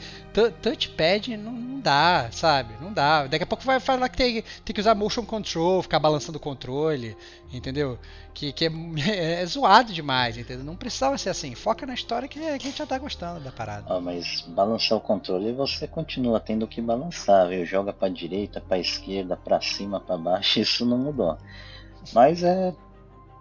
[0.62, 2.74] touchpad não, não dá, sabe?
[2.80, 3.26] Não dá.
[3.26, 6.40] Daqui a pouco vai falar que tem, tem que usar motion control, ficar balançando o
[6.40, 7.16] controle,
[7.52, 7.98] entendeu?
[8.34, 8.70] Que, que é,
[9.08, 10.64] é, é, zoado demais, entendeu?
[10.64, 11.54] Não precisava ser assim.
[11.54, 13.86] Foca na história que, que a gente já tá gostando da parada.
[13.88, 17.64] Ah, mas balançar o controle você continua tendo que balançar, viu?
[17.64, 21.36] Joga pra direita, pra esquerda, pra cima, pra baixo, isso não mudou.
[22.12, 22.74] Mas é.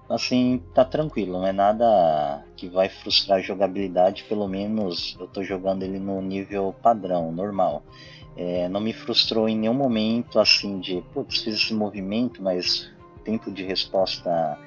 [0.10, 5.42] Assim, tá tranquilo, não é nada que vai frustrar a jogabilidade, pelo menos eu tô
[5.42, 7.82] jogando ele no nível padrão, normal.
[8.36, 12.92] É, não me frustrou em nenhum momento assim de, putz, fiz esse movimento, mas
[13.24, 14.58] tempo de resposta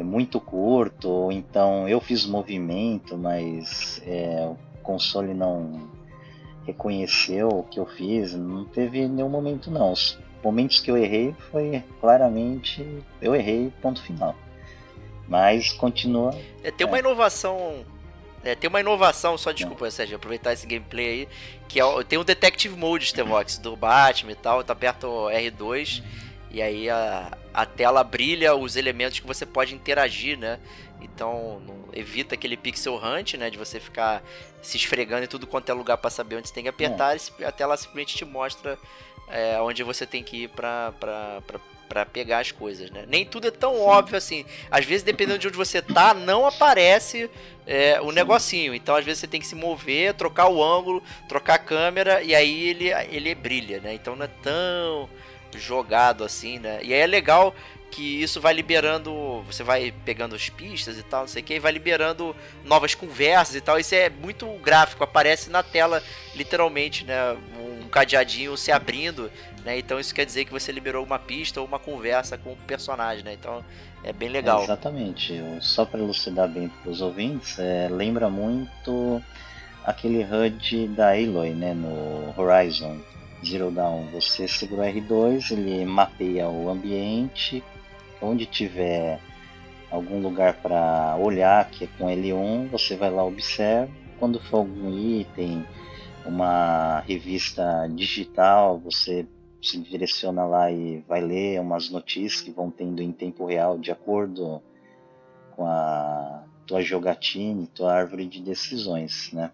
[0.00, 5.88] é muito curto, ou então eu fiz movimento, mas é, o console não
[6.66, 9.92] reconheceu o que eu fiz, não teve nenhum momento não.
[9.92, 14.34] Os momentos que eu errei foi claramente eu errei, ponto final.
[15.28, 16.34] Mas continua.
[16.64, 17.00] É, tem uma é.
[17.00, 17.84] inovação.
[18.42, 19.90] É, tem uma inovação, só desculpa, não.
[19.90, 21.28] Sérgio, aproveitar esse gameplay aí,
[21.68, 26.02] que é, tem o Detective Mode Stevox do Batman e tal, tá perto R2.
[26.50, 30.58] E aí a, a tela brilha os elementos que você pode interagir, né?
[31.00, 33.50] Então evita aquele pixel hunt, né?
[33.50, 34.22] De você ficar
[34.62, 37.16] se esfregando em tudo quanto é lugar para saber onde você tem que apertar.
[37.16, 37.44] É.
[37.44, 38.78] A tela simplesmente te mostra
[39.28, 40.92] é, onde você tem que ir pra,
[41.88, 43.04] pra pegar as coisas, né?
[43.08, 43.80] Nem tudo é tão Sim.
[43.80, 44.44] óbvio assim.
[44.70, 47.28] Às vezes, dependendo de onde você tá, não aparece
[47.66, 48.74] é, o negocinho.
[48.74, 52.34] Então, às vezes, você tem que se mover, trocar o ângulo, trocar a câmera e
[52.34, 53.94] aí ele, ele brilha, né?
[53.94, 55.08] Então não é tão
[55.58, 56.80] jogado assim, né?
[56.82, 57.54] E aí é legal
[57.90, 61.54] que isso vai liberando, você vai pegando as pistas e tal, não sei o que,
[61.54, 62.34] e vai liberando
[62.64, 63.78] novas conversas e tal.
[63.78, 66.02] Isso é muito gráfico, aparece na tela
[66.34, 67.36] literalmente, né?
[67.58, 69.30] Um cadeadinho se abrindo,
[69.64, 69.78] né?
[69.78, 73.24] Então isso quer dizer que você liberou uma pista ou uma conversa com o personagem,
[73.24, 73.32] né?
[73.32, 73.64] Então
[74.04, 74.60] é bem legal.
[74.60, 75.42] É, exatamente.
[75.60, 79.22] Só para elucidar bem para os ouvintes, é, lembra muito
[79.84, 81.74] aquele HUD da Aloy, né?
[81.74, 83.00] No Horizon
[83.44, 87.64] Zero Dawn, você segura o R2, ele mapeia o ambiente,
[88.20, 89.18] onde tiver
[89.90, 93.90] algum lugar para olhar, que é com L1, você vai lá observa.
[94.18, 95.64] Quando for algum item,
[96.26, 99.26] uma revista digital, você
[99.62, 103.90] se direciona lá e vai ler umas notícias que vão tendo em tempo real de
[103.90, 104.62] acordo
[105.56, 109.50] com a tua jogatina, tua árvore de decisões, né?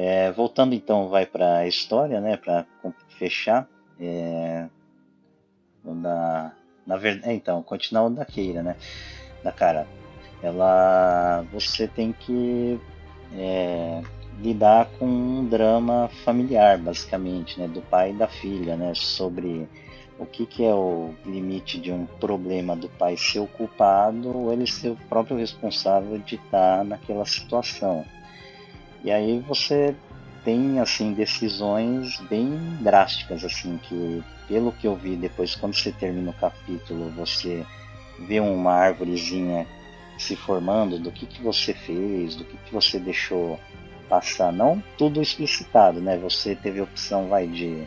[0.00, 2.36] É, voltando então, vai para a história, né?
[2.36, 2.64] Para
[3.18, 3.68] fechar.
[3.98, 4.68] É,
[5.82, 6.52] da,
[6.86, 8.76] na verdade, é, então, continuar o da Keira, né?
[9.42, 9.88] Da cara.
[10.40, 12.80] Ela, você tem que
[13.34, 14.00] é,
[14.40, 17.66] lidar com um drama familiar, basicamente, né?
[17.66, 18.92] Do pai e da filha, né?
[18.94, 19.68] Sobre
[20.16, 24.52] o que, que é o limite de um problema do pai ser o culpado ou
[24.52, 28.06] ele ser o próprio responsável de estar naquela situação.
[29.04, 29.94] E aí você
[30.44, 36.30] tem assim decisões bem drásticas assim que pelo que eu vi depois quando você termina
[36.30, 37.66] o capítulo você
[38.18, 39.66] vê uma árvorezinha
[40.18, 43.58] se formando do que, que você fez, do que, que você deixou
[44.08, 46.16] passar, não tudo explicitado, né?
[46.18, 47.86] Você teve a opção vai de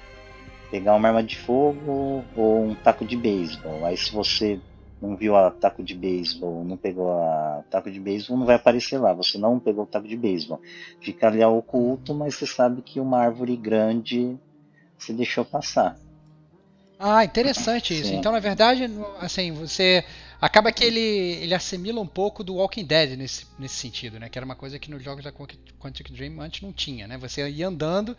[0.70, 3.86] pegar uma arma de fogo ou um taco de beisebol.
[3.86, 4.60] Aí se você
[5.02, 9.00] não viu a taco de beisebol, não pegou a taco de beisebol, não vai aparecer
[9.00, 9.14] lá.
[9.14, 10.62] Você não pegou o taco de beisebol.
[11.02, 14.38] Fica ali oculto, mas você sabe que uma árvore grande
[15.00, 15.98] se deixou passar.
[17.00, 18.10] Ah, interessante isso.
[18.10, 18.18] Sim.
[18.18, 18.88] Então, na verdade,
[19.20, 20.06] assim, você
[20.42, 24.28] acaba que ele, ele assimila um pouco do Walking Dead nesse, nesse sentido, né?
[24.28, 27.16] Que era uma coisa que nos jogos da Quantic Dream antes não tinha, né?
[27.20, 28.18] Você ia andando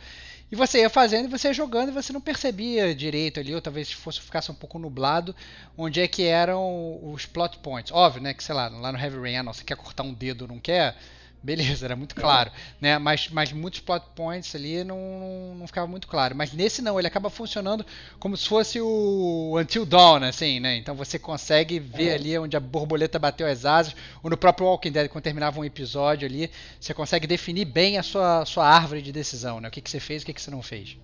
[0.50, 3.60] e você ia fazendo e você ia jogando e você não percebia direito ali, ou
[3.60, 5.34] talvez fosse ficasse um pouco nublado,
[5.76, 7.90] onde é que eram os plot points.
[7.90, 8.32] Óbvio, né?
[8.32, 10.60] Que sei lá, lá no Heavy Rain, ah, não, você quer cortar um dedo, não
[10.60, 10.96] quer?
[11.42, 12.98] Beleza, era muito claro, né?
[12.98, 16.36] Mas, mas muitos plot points ali não, não ficava muito claro.
[16.36, 17.84] Mas nesse não, ele acaba funcionando
[18.18, 20.76] como se fosse o Until Dawn, assim, né?
[20.76, 22.14] Então você consegue ver é.
[22.14, 25.64] ali onde a borboleta bateu as asas, ou no próprio Walking Dead, quando terminava um
[25.64, 29.68] episódio ali, você consegue definir bem a sua, sua árvore de decisão, né?
[29.68, 30.96] O que, que você fez, o que, que você não fez.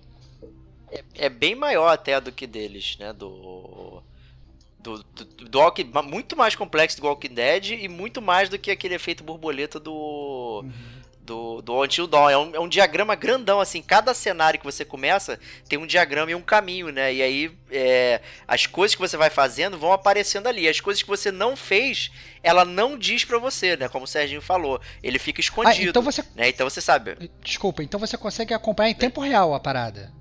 [0.91, 3.13] É, é bem maior até do que deles, né?
[3.13, 4.01] Do
[4.79, 8.71] do, do, do Walking, muito mais complexo do Walking Dead e muito mais do que
[8.71, 10.61] aquele efeito borboleta do.
[10.63, 10.99] Uhum.
[11.21, 12.27] Do, do Until Dawn.
[12.27, 13.83] É um, é um diagrama grandão, assim.
[13.83, 17.13] Cada cenário que você começa tem um diagrama e um caminho, né?
[17.13, 20.67] E aí é, as coisas que você vai fazendo vão aparecendo ali.
[20.67, 22.09] As coisas que você não fez,
[22.41, 23.87] ela não diz para você, né?
[23.87, 24.81] Como o Serginho falou.
[25.03, 25.85] Ele fica escondido.
[25.85, 26.23] Ah, então você.
[26.35, 26.49] Né?
[26.49, 27.29] Então você sabe.
[27.43, 30.11] Desculpa, então você consegue acompanhar em tempo real a parada.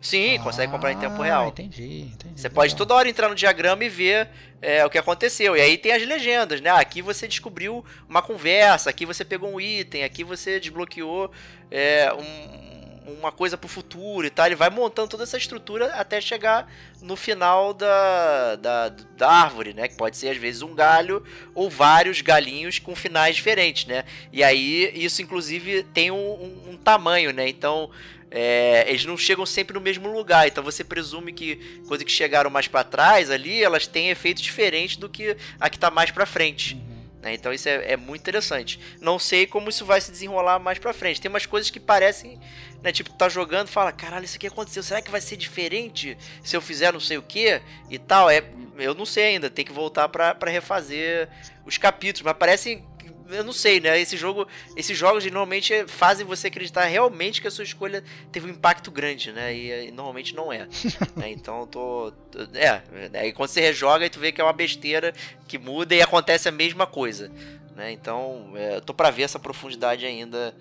[0.00, 1.48] Sim, ah, consegue comprar em tempo real.
[1.48, 2.40] Entendi, entendi.
[2.40, 4.28] Você pode toda hora entrar no diagrama e ver
[4.62, 5.56] é, o que aconteceu.
[5.56, 6.70] E aí tem as legendas, né?
[6.70, 11.30] Aqui você descobriu uma conversa, aqui você pegou um item, aqui você desbloqueou
[11.70, 14.46] é, um, uma coisa pro futuro e tal.
[14.46, 16.70] Ele vai montando toda essa estrutura até chegar
[17.02, 19.88] no final da, da, da árvore, né?
[19.88, 21.24] Que pode ser às vezes um galho
[21.54, 24.04] ou vários galinhos com finais diferentes, né?
[24.32, 27.48] E aí isso inclusive tem um, um, um tamanho, né?
[27.48, 27.90] Então
[28.30, 30.46] é, eles não chegam sempre no mesmo lugar.
[30.46, 31.56] Então você presume que
[31.86, 35.78] coisas que chegaram mais para trás ali, elas têm efeitos diferentes do que a que
[35.78, 36.74] tá mais para frente.
[36.74, 36.98] Uhum.
[37.22, 37.34] Né?
[37.34, 38.78] Então isso é, é, muito interessante.
[39.00, 41.20] Não sei como isso vai se desenrolar mais pra frente.
[41.20, 42.38] Tem umas coisas que parecem,
[42.82, 42.92] né?
[42.92, 44.82] Tipo, tá jogando fala, caralho, isso aqui aconteceu.
[44.82, 47.60] Será que vai ser diferente se eu fizer não sei o que
[47.90, 48.30] e tal?
[48.30, 48.44] É,
[48.76, 49.50] eu não sei ainda.
[49.50, 51.28] Tem que voltar para refazer
[51.66, 52.22] os capítulos.
[52.22, 52.84] Mas parecem
[53.28, 54.00] eu não sei, né?
[54.00, 58.02] Esse jogo, esses jogos normalmente fazem você acreditar realmente que a sua escolha
[58.32, 59.54] teve um impacto grande, né?
[59.54, 60.66] E, e normalmente não é.
[61.16, 61.30] né?
[61.38, 62.12] Então eu tô.
[62.54, 62.82] É,
[63.18, 65.12] aí quando você rejoga, aí tu vê que é uma besteira
[65.46, 67.30] que muda e acontece a mesma coisa.
[67.76, 67.92] Né?
[67.92, 70.52] Então, é, eu tô para ver essa profundidade ainda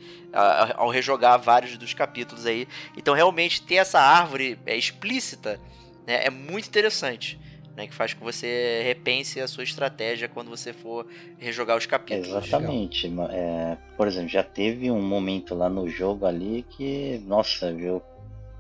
[0.76, 2.68] ao rejogar vários dos capítulos aí.
[2.96, 5.60] Então, realmente ter essa árvore é, explícita
[6.06, 7.40] né, é muito interessante
[7.78, 11.06] né, que faz com que você repense a sua estratégia quando você for
[11.38, 12.28] rejogar os capítulos.
[12.28, 13.14] Exatamente.
[13.30, 18.02] É, por exemplo, já teve um momento lá no jogo ali que, nossa, eu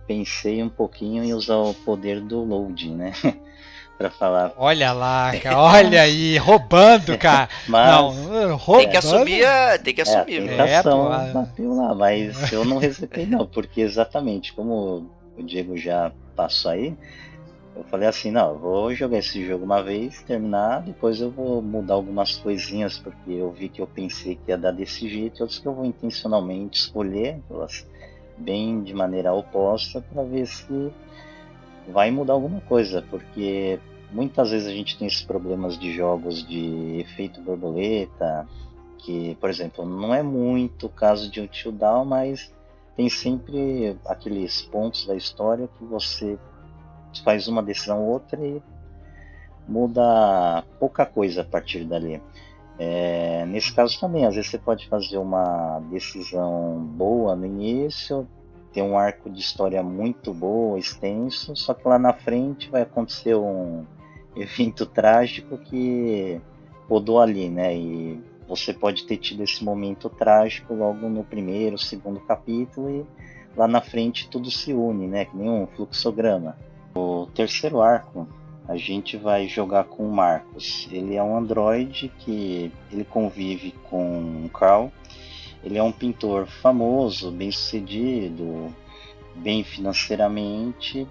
[0.06, 3.14] pensei um pouquinho em usar o poder do loading, né?
[3.98, 4.54] para falar.
[4.56, 7.50] Olha lá, cara, olha aí, roubando, cara.
[7.68, 8.84] Mas, não, roubando.
[8.84, 10.48] Tem que assumir, a, tem que assumir.
[10.48, 15.44] É, a tentação é, bateu lá, mas eu não resetei não, porque exatamente como o
[15.44, 16.96] Diego já passou aí,
[17.78, 21.94] eu falei assim, não, vou jogar esse jogo uma vez, terminar, depois eu vou mudar
[21.94, 25.68] algumas coisinhas, porque eu vi que eu pensei que ia dar desse jeito, outros que
[25.68, 27.88] eu vou intencionalmente escolher, elas
[28.38, 30.92] bem de maneira oposta, para ver se
[31.88, 33.80] vai mudar alguma coisa, porque
[34.12, 38.48] muitas vezes a gente tem esses problemas de jogos de efeito borboleta,
[38.98, 42.52] que, por exemplo, não é muito o caso de um Until Down, mas
[42.96, 46.38] tem sempre aqueles pontos da história que você
[47.24, 48.62] faz uma decisão ou outra e
[49.68, 52.22] muda pouca coisa a partir dali.
[52.80, 58.28] É, nesse caso também, às vezes você pode fazer uma decisão boa no início,
[58.72, 63.36] ter um arco de história muito boa, extenso, só que lá na frente vai acontecer
[63.36, 63.84] um
[64.36, 66.40] evento trágico que
[66.88, 67.76] rodou ali, né?
[67.76, 73.06] E você pode ter tido esse momento trágico logo no primeiro, segundo capítulo e
[73.58, 75.26] lá na frente tudo se une, né?
[75.26, 76.56] Que nem um fluxograma.
[76.98, 78.28] O terceiro arco
[78.68, 80.88] a gente vai jogar com o Marcos.
[80.92, 84.92] Ele é um androide que ele convive com o Carl.
[85.64, 88.74] Ele é um pintor famoso, bem sucedido,
[89.36, 91.08] bem financeiramente.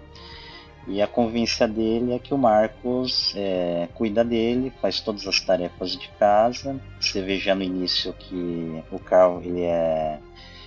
[0.88, 5.92] E a convivência dele é que o Marcos é, cuida dele, faz todas as tarefas
[5.92, 6.80] de casa.
[7.00, 10.18] Você vê já no início que o Carl ele é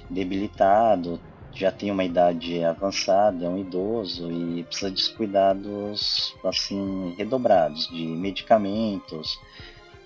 [0.09, 1.19] debilitado,
[1.59, 8.05] já tem uma idade avançada, é um idoso e precisa de cuidados assim redobrados de
[8.07, 9.37] medicamentos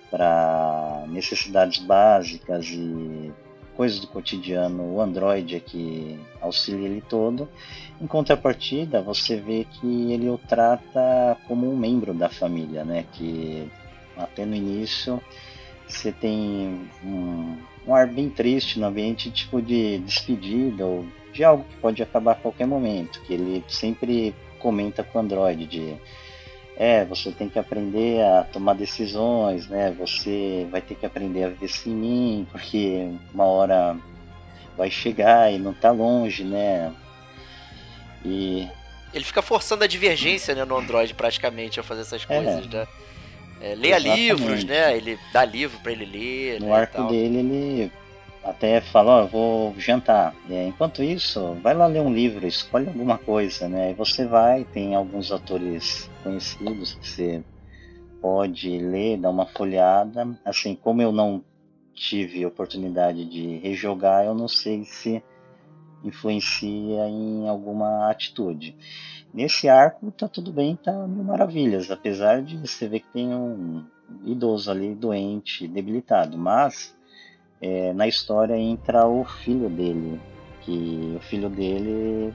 [0.09, 3.31] para necessidades básicas e
[3.75, 4.95] coisas do cotidiano.
[4.95, 7.47] O Android é que auxilia ele todo.
[8.01, 13.05] Em contrapartida, você vê que ele o trata como um membro da família, né?
[13.13, 13.71] Que
[14.17, 15.21] até no início
[15.87, 17.57] você tem um,
[17.87, 22.33] um ar bem triste no ambiente, tipo de despedida ou de algo que pode acabar
[22.33, 25.95] a qualquer momento, que ele sempre comenta com o Android de
[26.75, 29.95] é, você tem que aprender a tomar decisões, né?
[29.99, 33.95] Você vai ter que aprender a viver sem mim, porque uma hora
[34.75, 36.91] vai chegar e não tá longe, né?
[38.25, 38.67] E
[39.13, 42.25] ele fica forçando a divergência né, no Android praticamente a fazer essas é.
[42.25, 42.77] coisas, é.
[42.77, 42.87] né?
[43.63, 44.19] É, leia Exatamente.
[44.19, 44.97] livros, né?
[44.97, 46.59] Ele dá livro para ele ler.
[46.59, 47.91] No né, arco dele, ele
[48.43, 50.35] até fala, ó, oh, eu vou jantar.
[50.49, 53.91] É, enquanto isso, vai lá ler um livro, escolhe alguma coisa, né?
[53.91, 57.43] E você vai, tem alguns autores conhecidos que você
[58.21, 60.27] pode ler, dar uma folhada.
[60.43, 61.41] Assim, como eu não
[61.93, 65.23] tive oportunidade de rejogar, eu não sei se
[66.03, 68.75] influencia em alguma atitude.
[69.33, 73.83] Nesse arco tá tudo bem, tá mil maravilhas, apesar de você ver que tem um
[74.25, 76.95] idoso ali doente, debilitado, mas
[77.59, 80.21] é, na história entra o filho dele,
[80.61, 82.33] que o filho dele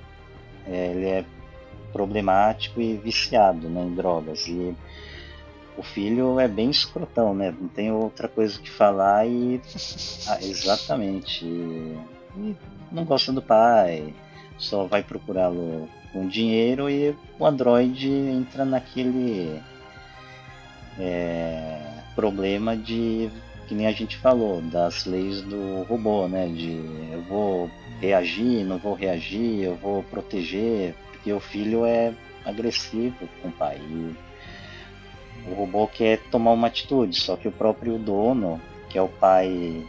[0.67, 1.25] é, ele é
[1.93, 4.47] problemático e viciado né, em drogas.
[4.49, 4.75] E
[5.77, 7.55] o filho é bem escrotão, né?
[7.59, 9.61] Não tem outra coisa que falar e.
[10.27, 11.45] Ah, exatamente.
[11.45, 12.57] E
[12.91, 14.13] não gosta do pai,
[14.57, 19.61] só vai procurá-lo com dinheiro e o Android entra naquele
[20.99, 21.81] é,
[22.15, 23.31] problema de
[23.69, 26.49] que nem a gente falou, das leis do robô, né?
[26.49, 26.81] De
[27.13, 32.15] eu vou reagir, não vou reagir, eu vou proteger, porque o filho é
[32.47, 33.77] agressivo com o pai.
[33.77, 34.17] E
[35.51, 39.85] o robô quer tomar uma atitude, só que o próprio dono, que é o pai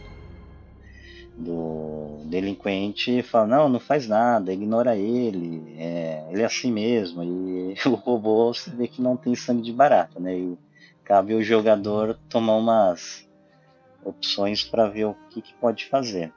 [1.40, 7.22] do delinquente, fala: Não, não faz nada, ignora ele, é, ele é assim mesmo.
[7.24, 10.36] E o robô você vê que não tem sangue de barata, né?
[10.36, 10.58] E
[11.04, 13.28] cabe o jogador tomar umas
[14.04, 16.32] opções para ver o que, que, pode fazer.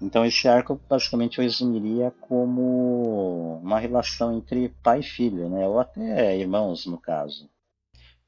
[0.00, 5.66] Então esse arco basicamente eu resumiria como uma relação entre pai e filho, né?
[5.66, 7.48] Ou até irmãos no caso.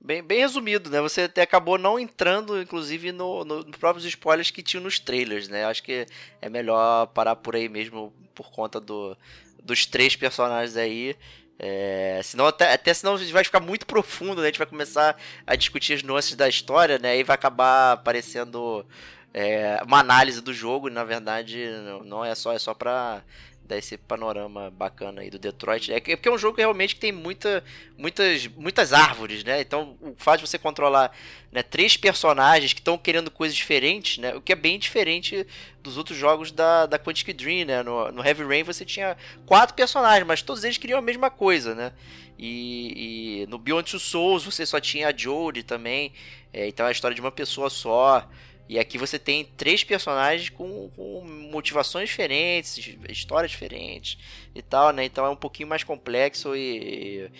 [0.00, 1.00] Bem, bem resumido, né?
[1.00, 5.48] Você até acabou não entrando, inclusive, no, no, nos próprios spoilers que tinham nos trailers,
[5.48, 5.64] né?
[5.64, 6.06] Acho que
[6.40, 9.16] é melhor parar por aí mesmo por conta do,
[9.62, 11.16] dos três personagens aí.
[11.58, 14.48] É, senão até, até senão vai ficar muito profundo, né?
[14.48, 15.16] A gente vai começar
[15.46, 17.18] a discutir as nuances da história, né?
[17.18, 18.86] E vai acabar aparecendo
[19.32, 21.66] é, uma análise do jogo, e na verdade
[22.04, 23.22] não é só, é só pra
[23.66, 25.92] dar esse panorama bacana aí do Detroit.
[25.92, 27.62] É, é porque é um jogo realmente que tem muita,
[27.98, 29.60] muitas, muitas árvores, né?
[29.60, 31.12] Então o fato de você controlar
[31.52, 34.34] né, três personagens que estão querendo coisas diferentes, né?
[34.34, 35.46] O que é bem diferente
[35.82, 37.82] dos outros jogos da, da Quantic Dream, né?
[37.82, 41.74] No, no Heavy Rain você tinha quatro personagens, mas todos eles queriam a mesma coisa,
[41.74, 41.92] né?
[42.38, 46.12] E, e no Beyond Two Souls você só tinha a Jodie também,
[46.52, 48.28] é, então é a história de uma pessoa só.
[48.68, 54.18] E aqui você tem três personagens com, com, motivações diferentes, histórias diferentes
[54.54, 55.04] e tal, né?
[55.04, 57.30] Então é um pouquinho mais complexo e.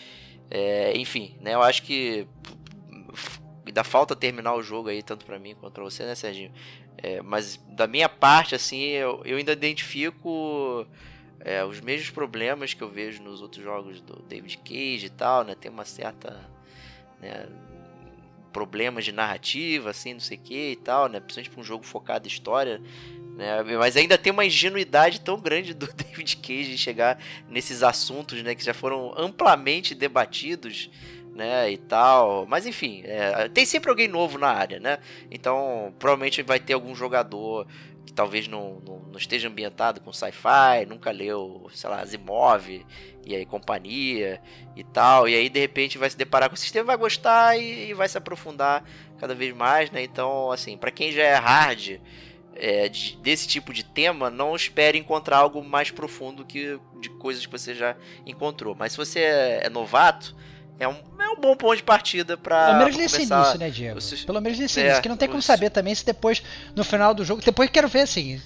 [0.49, 1.55] É, enfim, né?
[1.55, 2.27] Eu acho que
[3.67, 6.53] ainda falta terminar o jogo aí, tanto para mim quanto pra você, né, Serginho?
[6.99, 10.87] É, mas da minha parte, assim, eu, eu ainda identifico
[11.41, 15.45] é, os mesmos problemas que eu vejo nos outros jogos do David Cage e tal,
[15.45, 15.55] né?
[15.55, 16.49] Tem uma certa.
[17.21, 17.49] Né,
[18.57, 21.21] problemas de narrativa, assim, não sei o que e tal, né?
[21.21, 22.81] Principalmente pra um jogo focado em história.
[23.37, 23.63] Né?
[23.79, 28.55] Mas ainda tem uma ingenuidade tão grande do David Cage de chegar nesses assuntos, né?
[28.55, 30.91] Que já foram amplamente debatidos,
[31.35, 31.71] né?
[31.71, 32.47] E tal.
[32.47, 35.01] Mas enfim, é, tem sempre alguém novo na área, né?
[35.31, 37.67] Então, provavelmente vai ter algum jogador
[38.07, 42.67] que talvez não, não, não esteja ambientado com sci-fi, nunca leu, sei lá, Asimov
[43.27, 44.41] e aí companhia
[44.77, 47.91] e tal, e aí de repente vai se deparar com o sistema, vai gostar e,
[47.91, 48.85] e vai se aprofundar
[49.19, 50.05] cada vez mais, né?
[50.05, 51.99] Então, assim, para quem já é hard
[52.55, 57.45] é, de, desse tipo de tema, não espere encontrar algo mais profundo que de coisas
[57.45, 58.77] que você já encontrou.
[58.79, 60.35] Mas se você é, é novato,
[60.79, 62.67] é um, é um bom ponto de partida pra.
[62.67, 63.99] Pelo menos nesse início, né, Diego?
[64.25, 66.43] Pelo menos nesse é, início, que não tem como saber também se depois,
[66.75, 67.43] no final do jogo.
[67.43, 68.41] Depois quero ver assim.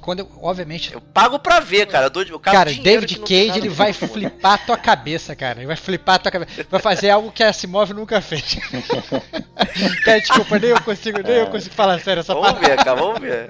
[0.00, 0.92] Quando eu, obviamente.
[0.92, 2.06] Eu pago pra ver, cara.
[2.06, 5.60] Eu dou, eu cara, David Cage, ele vai flipar a tua cabeça, cara.
[5.60, 6.66] Ele vai flipar a tua cabeça.
[6.68, 8.58] Vai fazer algo que a Simov nunca fez.
[10.04, 13.20] cara, desculpa, nem eu consigo, nem eu consigo falar sério essa Vamos ver, cara, vamos
[13.20, 13.48] ver.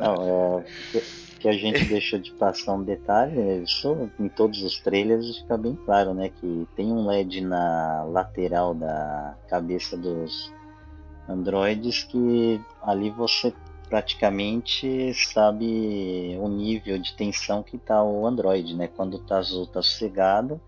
[0.00, 0.64] Não,
[0.94, 5.56] é que a gente deixou de passar um detalhe, isso em todos os trailers fica
[5.56, 6.28] bem claro, né?
[6.28, 10.52] Que tem um LED na lateral da cabeça dos
[11.26, 13.54] androides que ali você
[13.90, 18.86] praticamente sabe o nível de tensão que tá o android, né?
[18.86, 20.60] Quando tá azul tá sossegado,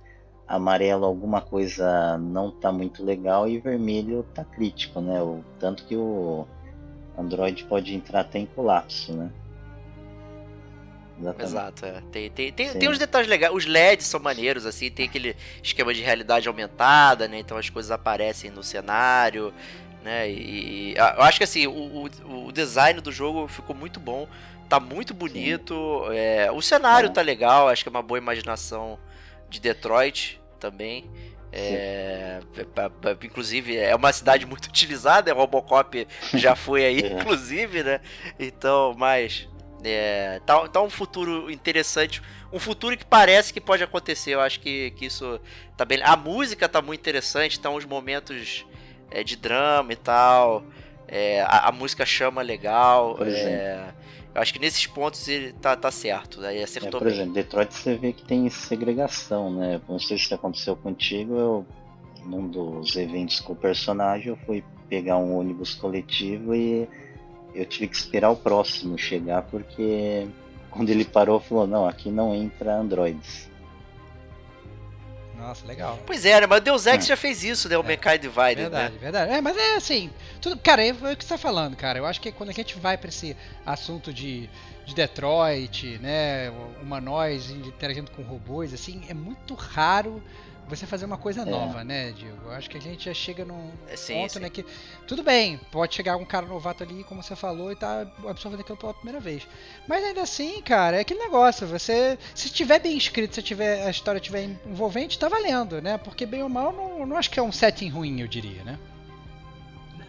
[0.47, 5.23] amarelo alguma coisa não tá muito legal e vermelho tá crítico, né?
[5.23, 6.45] O tanto que o
[7.17, 9.31] android pode entrar até em colapso, né?
[11.21, 11.45] Exatamente.
[11.45, 12.03] Exato, é.
[12.11, 13.55] Tem, tem, tem, tem uns detalhes legais.
[13.55, 17.39] Os LEDs são maneiros, assim, tem aquele esquema de realidade aumentada, né?
[17.39, 19.55] Então as coisas aparecem no cenário,
[20.03, 20.31] né?
[20.31, 24.29] E, eu acho que assim, o, o, o design do jogo ficou muito bom.
[24.69, 26.07] Tá muito bonito.
[26.13, 27.13] É, o cenário é.
[27.13, 28.99] tá legal, acho que é uma boa imaginação
[29.49, 31.11] de Detroit também.
[31.55, 37.13] É, é, inclusive é uma cidade muito utilizada, é Robocop já foi aí, é.
[37.13, 38.01] inclusive, né?
[38.39, 39.47] Então, mas
[39.85, 42.23] é, tá, tá um futuro interessante.
[42.53, 44.33] Um futuro que parece que pode acontecer.
[44.33, 45.41] Eu acho que, que isso
[45.77, 46.01] tá bem.
[46.03, 48.65] A música tá muito interessante, tá uns momentos
[49.13, 50.65] é, de drama e tal.
[51.07, 53.19] É, a, a, música chama legal.
[53.21, 53.93] É,
[54.35, 56.41] eu acho que nesses pontos ele tá, tá certo.
[56.41, 57.15] Aí acertou é, por bem.
[57.15, 59.81] exemplo, Detroit você vê que tem segregação, né?
[59.89, 61.35] Não sei se aconteceu contigo.
[61.35, 61.67] Eu,
[62.25, 66.89] num dos eventos com o personagem, eu fui pegar um ônibus coletivo e
[67.55, 70.27] eu tive que esperar o próximo chegar porque
[70.71, 73.51] quando ele parou falou não aqui não entra androids
[75.43, 75.99] nossa, legal.
[76.07, 76.47] Pois é, né?
[76.47, 77.09] Mas o Deus Ex é.
[77.09, 77.77] já fez isso, né?
[77.77, 77.85] O é.
[77.85, 78.99] Mankind Divided, verdade, né?
[79.01, 81.99] Verdade, É, mas é assim, tudo, cara, é, o que você tá falando, cara.
[81.99, 83.37] Eu acho que quando a gente vai para esse
[83.67, 84.49] assunto de,
[84.87, 90.23] de Detroit, né, humanoides interagindo com robôs, assim, é muito raro
[90.77, 91.45] você fazer uma coisa é.
[91.45, 92.47] nova, né, Diego?
[92.47, 94.39] Eu acho que a gente já chega num é, sim, ponto, sim.
[94.41, 94.65] né, que
[95.07, 98.77] tudo bem, pode chegar um cara novato ali, como você falou, e tá absorvendo aquilo
[98.77, 99.47] pela primeira vez.
[99.87, 103.91] Mas ainda assim, cara, é aquele negócio, você se tiver bem escrito, se tiver a
[103.91, 105.99] história tiver envolvente, tá valendo, né?
[105.99, 108.79] Porque bem ou mal, não, não acho que é um setting ruim, eu diria, né?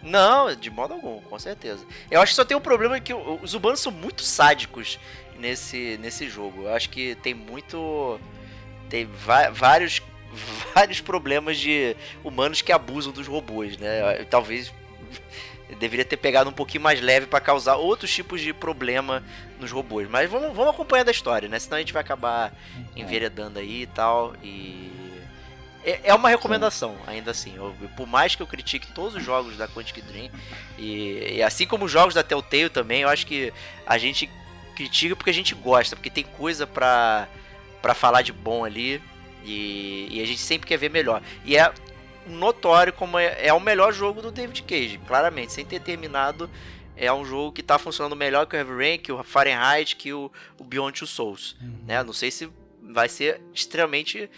[0.04, 1.84] Não, de modo algum, com certeza.
[2.10, 4.98] Eu acho que só tem um problema que os humanos são muito sádicos
[5.38, 6.64] nesse, nesse jogo.
[6.64, 8.20] Eu acho que tem muito.
[8.90, 9.08] Tem
[9.52, 10.02] vários
[10.74, 14.24] vários problemas de humanos que abusam dos robôs, né?
[14.30, 14.72] Talvez
[15.78, 19.22] deveria ter pegado um pouquinho mais leve para causar outros tipos de problema
[19.58, 20.08] nos robôs.
[20.08, 21.58] Mas vamos, vamos acompanhar da história, né?
[21.58, 22.52] Senão a gente vai acabar
[22.96, 23.00] é.
[23.00, 24.34] enveredando aí e tal.
[24.42, 24.92] E.
[25.84, 27.54] É, é uma recomendação, ainda assim.
[27.56, 30.30] Eu, por mais que eu critique todos os jogos da Quantic Dream,
[30.78, 33.52] e, e assim como os jogos da Telltale também, eu acho que
[33.86, 34.30] a gente
[34.74, 37.28] critica porque a gente gosta, porque tem coisa pra,
[37.82, 39.00] pra falar de bom ali.
[39.44, 41.22] E, e, a gente sempre quer ver melhor.
[41.44, 41.72] E é
[42.26, 45.52] notório como é, é, o melhor jogo do David Cage, claramente.
[45.52, 46.50] Sem ter terminado,
[46.96, 50.12] é um jogo que está funcionando melhor que o Heavy Rain, que o Fahrenheit, que
[50.12, 51.56] o, o Beyond Two Souls.
[51.60, 51.84] Uhum.
[51.86, 52.02] Né?
[52.02, 52.50] Não sei se
[52.82, 54.30] vai ser extremamente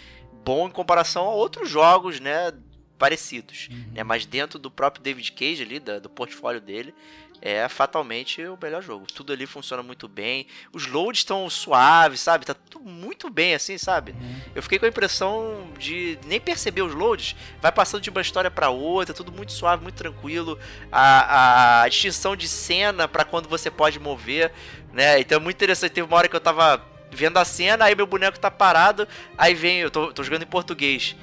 [0.45, 2.53] bom em comparação a outros jogos, né?
[2.99, 3.93] Parecidos, uhum.
[3.93, 4.03] né?
[4.03, 6.95] Mas dentro do próprio David Cage ali, da, do portfólio dele,
[7.41, 9.07] é fatalmente o melhor jogo.
[9.13, 10.47] Tudo ali funciona muito bem.
[10.73, 12.45] Os loads estão suaves, sabe?
[12.45, 14.15] Tá tudo muito bem, assim, sabe?
[14.55, 17.37] Eu fiquei com a impressão de nem perceber os loads.
[17.61, 20.59] Vai passando de uma história para outra, tudo muito suave, muito tranquilo.
[20.91, 24.53] A, a distinção de cena para quando você pode mover,
[24.93, 25.21] né?
[25.21, 25.93] Então é muito interessante.
[25.93, 29.09] Teve uma hora que eu tava vendo a cena, aí meu boneco tá parado,
[29.39, 31.17] aí vem, eu tô, tô jogando em português.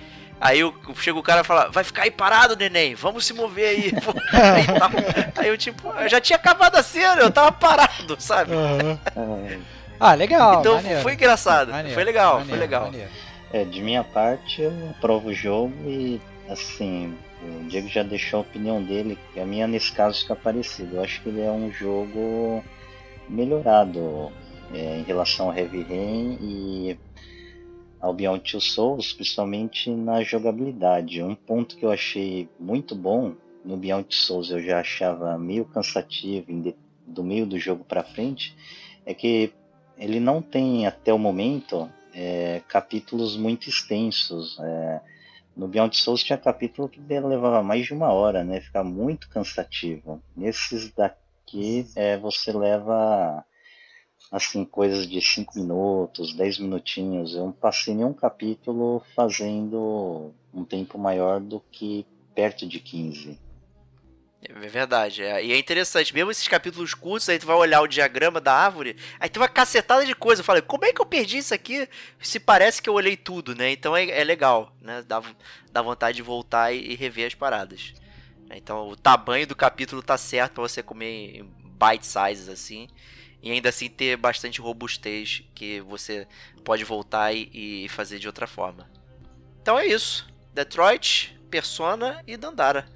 [0.43, 3.65] Aí eu, chega o cara e fala, vai ficar aí parado, neném, vamos se mover
[3.65, 3.93] aí.
[4.33, 8.51] aí, tá, aí, eu tipo, eu já tinha acabado a cena, eu tava parado, sabe?
[8.53, 9.61] Uhum.
[9.97, 10.59] ah, legal.
[10.59, 11.01] Então maneiro.
[11.01, 12.91] foi engraçado, maneiro, foi legal, maneiro, foi legal.
[13.53, 16.19] É, de minha parte, eu aprovo o jogo e,
[16.49, 20.97] assim, o Diego já deixou a opinião dele, que a minha nesse caso fica parecida.
[20.97, 22.61] Eu acho que ele é um jogo
[23.29, 24.29] melhorado
[24.73, 26.99] é, em relação ao Heavy Rain e
[28.03, 31.23] ao Beyond Two Souls, principalmente na jogabilidade.
[31.23, 33.33] Um ponto que eu achei muito bom
[33.63, 36.75] no Beyond Two Souls eu já achava meio cansativo
[37.07, 38.53] do meio do jogo para frente
[39.05, 39.53] é que
[39.97, 44.59] ele não tem até o momento é, capítulos muito extensos.
[44.59, 45.01] É,
[45.55, 48.59] no Beyond Souls tinha capítulo que levava mais de uma hora, né?
[48.59, 50.21] Fica muito cansativo.
[50.35, 53.45] Nesses daqui é, você leva
[54.31, 57.33] assim coisas de 5 minutos, 10 minutinhos.
[57.35, 63.37] Eu não passei nenhum capítulo fazendo um tempo maior do que perto de 15.
[64.49, 65.23] É verdade.
[65.23, 65.43] É.
[65.43, 68.97] E é interessante, mesmo esses capítulos curtos, aí tu vai olhar o diagrama da árvore,
[69.19, 70.41] aí tem uma cacetada de coisa.
[70.41, 71.87] Eu falei, como é que eu perdi isso aqui?
[72.19, 73.71] Se parece que eu olhei tudo, né?
[73.71, 75.03] Então é, é legal, né?
[75.07, 75.21] Dá,
[75.71, 77.93] dá vontade de voltar e, e, rever as paradas.
[78.51, 81.43] Então o tamanho do capítulo tá certo para você comer em
[81.79, 82.87] bite sizes assim.
[83.43, 86.25] E ainda assim ter bastante robustez que você
[86.63, 88.89] pode voltar e, e fazer de outra forma.
[89.61, 90.25] Então é isso.
[90.53, 92.87] Detroit, Persona e Dandara.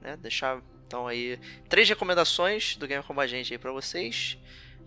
[0.00, 0.16] Né?
[0.22, 1.38] Deixar então aí,
[1.68, 4.38] três recomendações do Gamer Como a Gente aí pra vocês,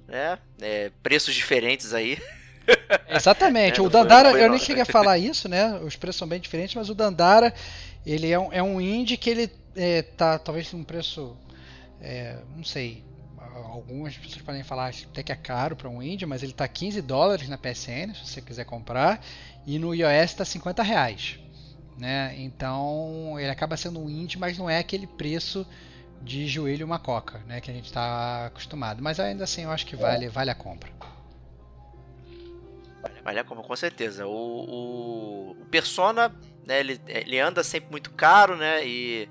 [0.07, 0.39] né?
[0.61, 2.17] É, preços diferentes aí.
[3.09, 3.80] Exatamente.
[3.80, 5.78] É, o Dandara, foi, foi eu nem cheguei a falar isso, né?
[5.80, 7.53] Os preços são bem diferentes, mas o Dandara,
[8.05, 11.38] ele é um, é um indie que ele é, tá talvez um preço,
[12.01, 13.03] é, não sei,
[13.66, 17.01] algumas pessoas podem falar até que é caro para um indie, mas ele tá 15
[17.01, 19.24] dólares na PSN, se você quiser comprar,
[19.66, 21.39] e no iOS tá 50 reais.
[21.97, 22.34] Né?
[22.38, 25.66] Então ele acaba sendo um indie, mas não é aquele preço
[26.22, 29.01] de joelho uma coca, né, que a gente está acostumado.
[29.01, 30.89] Mas ainda assim eu acho que vale, vale a compra.
[33.01, 34.28] Vale, vale a compra, com certeza.
[34.28, 36.34] O, o, o Persona,
[36.66, 39.30] né, ele, ele anda sempre muito caro, né, e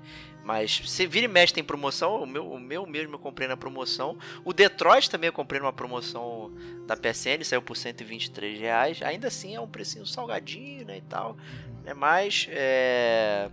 [0.49, 3.55] mas se vira e mexe tem promoção, o meu, o meu mesmo eu comprei na
[3.55, 4.17] promoção.
[4.43, 6.51] O Detroit também eu comprei numa promoção
[6.87, 8.99] da PSN, saiu por 123 reais.
[9.03, 11.37] Ainda assim é um precinho salgadinho, né, e tal.
[11.85, 13.51] É mais é,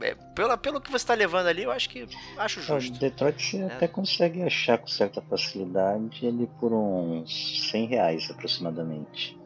[0.00, 2.06] é, pelo, pelo que você está levando ali, eu acho que
[2.38, 2.94] acho justo.
[2.94, 3.66] O Detroit você é.
[3.66, 9.36] até consegue achar com certa facilidade ele por uns 100 reais aproximadamente.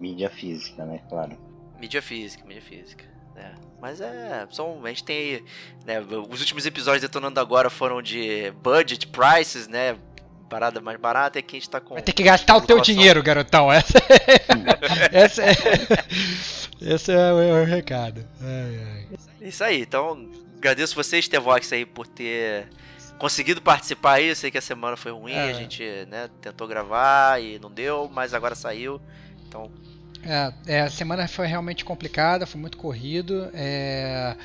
[0.00, 1.00] Mídia física, né?
[1.08, 1.38] Claro.
[1.78, 3.04] Mídia física, mídia física.
[3.36, 3.67] É.
[3.80, 4.46] Mas é.
[4.50, 5.44] São, a gente tem.
[5.86, 9.96] Né, os últimos episódios detonando agora foram de budget prices, né?
[10.50, 11.94] Parada mais barata e aqui a gente tá com.
[11.94, 13.70] Vai ter que gastar o teu dinheiro, garotão.
[13.70, 15.08] Essa é.
[15.12, 15.52] essa é.
[16.80, 18.26] Esse é o, é o recado.
[18.40, 19.18] Ai, ai.
[19.40, 22.68] Isso aí, então agradeço vocês, Tevox, aí, por ter
[23.18, 24.28] conseguido participar aí.
[24.28, 25.50] Eu sei que a semana foi ruim, é.
[25.50, 29.00] a gente né, tentou gravar e não deu, mas agora saiu.
[29.46, 29.70] Então.
[30.24, 33.50] É, é, a semana foi realmente complicada, foi muito corrido.
[33.54, 34.36] É,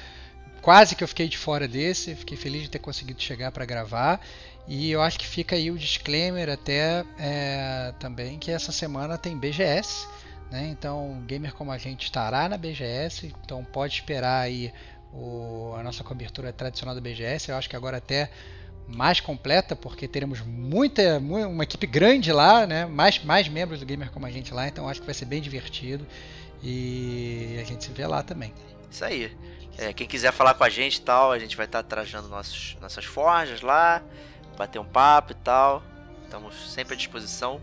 [0.62, 4.20] quase que eu fiquei de fora desse, fiquei feliz de ter conseguido chegar para gravar.
[4.68, 9.38] E eu acho que fica aí o disclaimer até é, também que essa semana tem
[9.38, 10.08] BGS.
[10.50, 10.68] Né?
[10.68, 14.72] Então, gamer como a gente estará na BGS, então pode esperar aí
[15.12, 17.50] o, a nossa cobertura tradicional da BGS.
[17.50, 18.30] Eu acho que agora até
[18.88, 22.86] mais completa, porque teremos muita, uma equipe grande lá, né?
[22.86, 25.42] mais, mais membros do Gamer como a gente lá, então acho que vai ser bem
[25.42, 26.06] divertido
[26.62, 28.54] e a gente se vê lá também.
[28.90, 29.36] Isso aí.
[29.78, 32.78] É, quem quiser falar com a gente e tal, a gente vai estar trajando nossos,
[32.80, 34.04] nossas forjas lá,
[34.56, 35.84] bater um papo e tal.
[36.24, 37.60] Estamos sempre à disposição.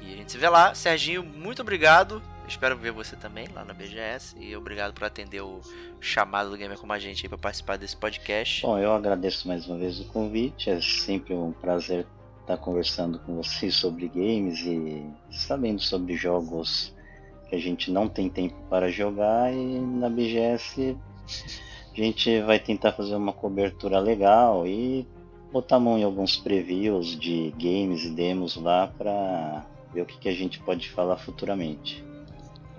[0.00, 0.74] E a gente se vê lá.
[0.74, 2.22] Serginho, muito obrigado.
[2.52, 4.36] Espero ver você também lá na BGS.
[4.38, 5.62] E obrigado por atender o
[5.98, 8.60] chamado do Gamer Como a gente para participar desse podcast.
[8.60, 10.68] Bom, eu agradeço mais uma vez o convite.
[10.68, 12.06] É sempre um prazer
[12.42, 16.94] estar conversando com vocês sobre games e sabendo sobre jogos
[17.48, 19.50] que a gente não tem tempo para jogar.
[19.50, 20.94] E na BGS
[21.90, 25.08] a gente vai tentar fazer uma cobertura legal e
[25.50, 30.18] botar a mão em alguns previews de games e demos lá para ver o que,
[30.18, 32.11] que a gente pode falar futuramente.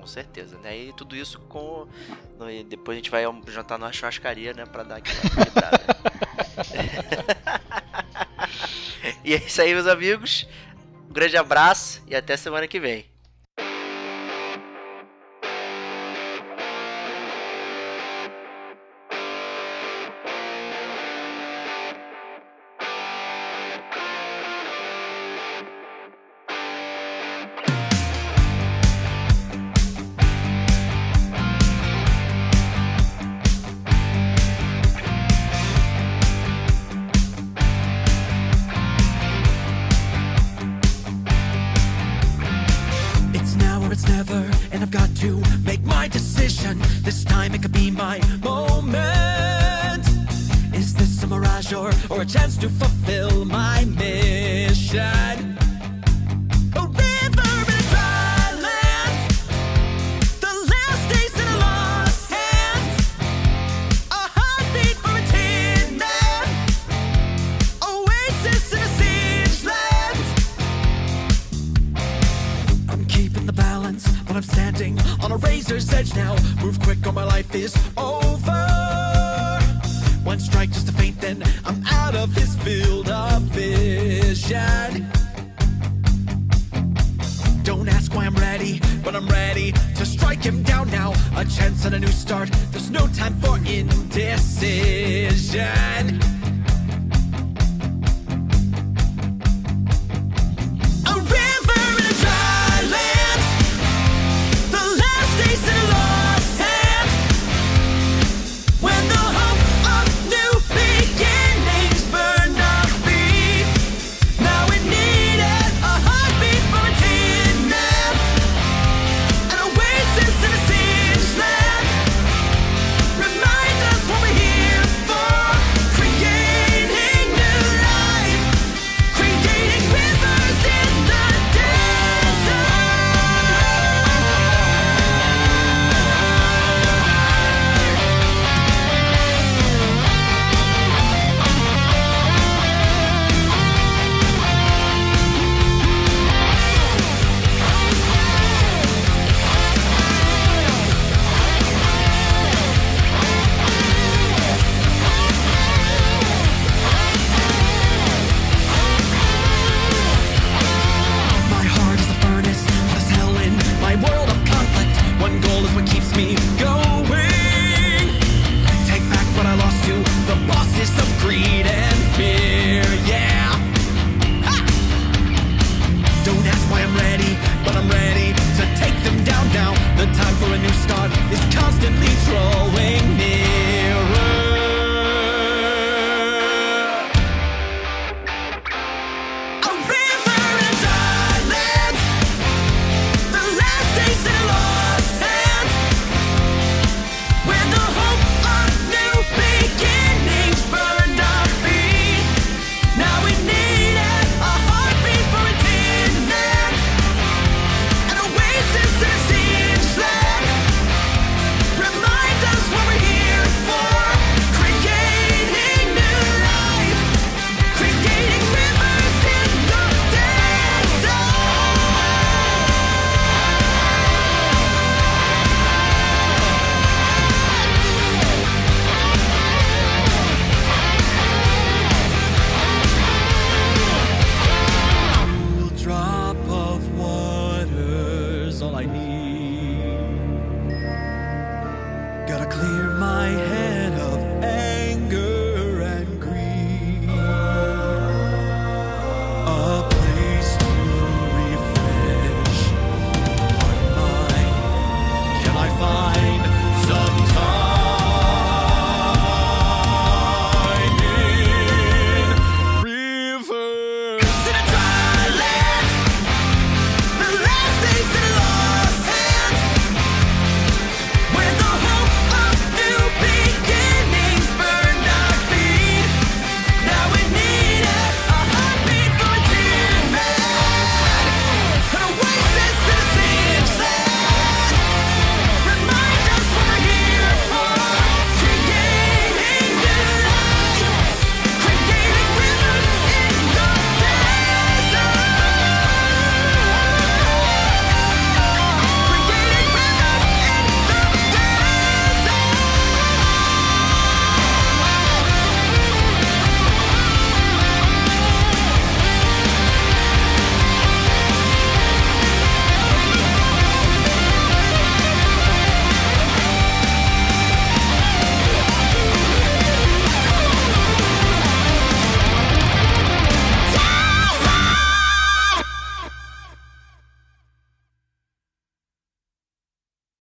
[0.04, 0.78] Com certeza, né?
[0.78, 1.88] E tudo isso com.
[2.51, 4.66] E depois a gente vai jantar numa churrascaria, né?
[4.66, 5.18] Pra dar aquela
[9.24, 10.45] e é isso aí, meus amigos.
[11.10, 13.12] Um grande abraço e até semana que vem.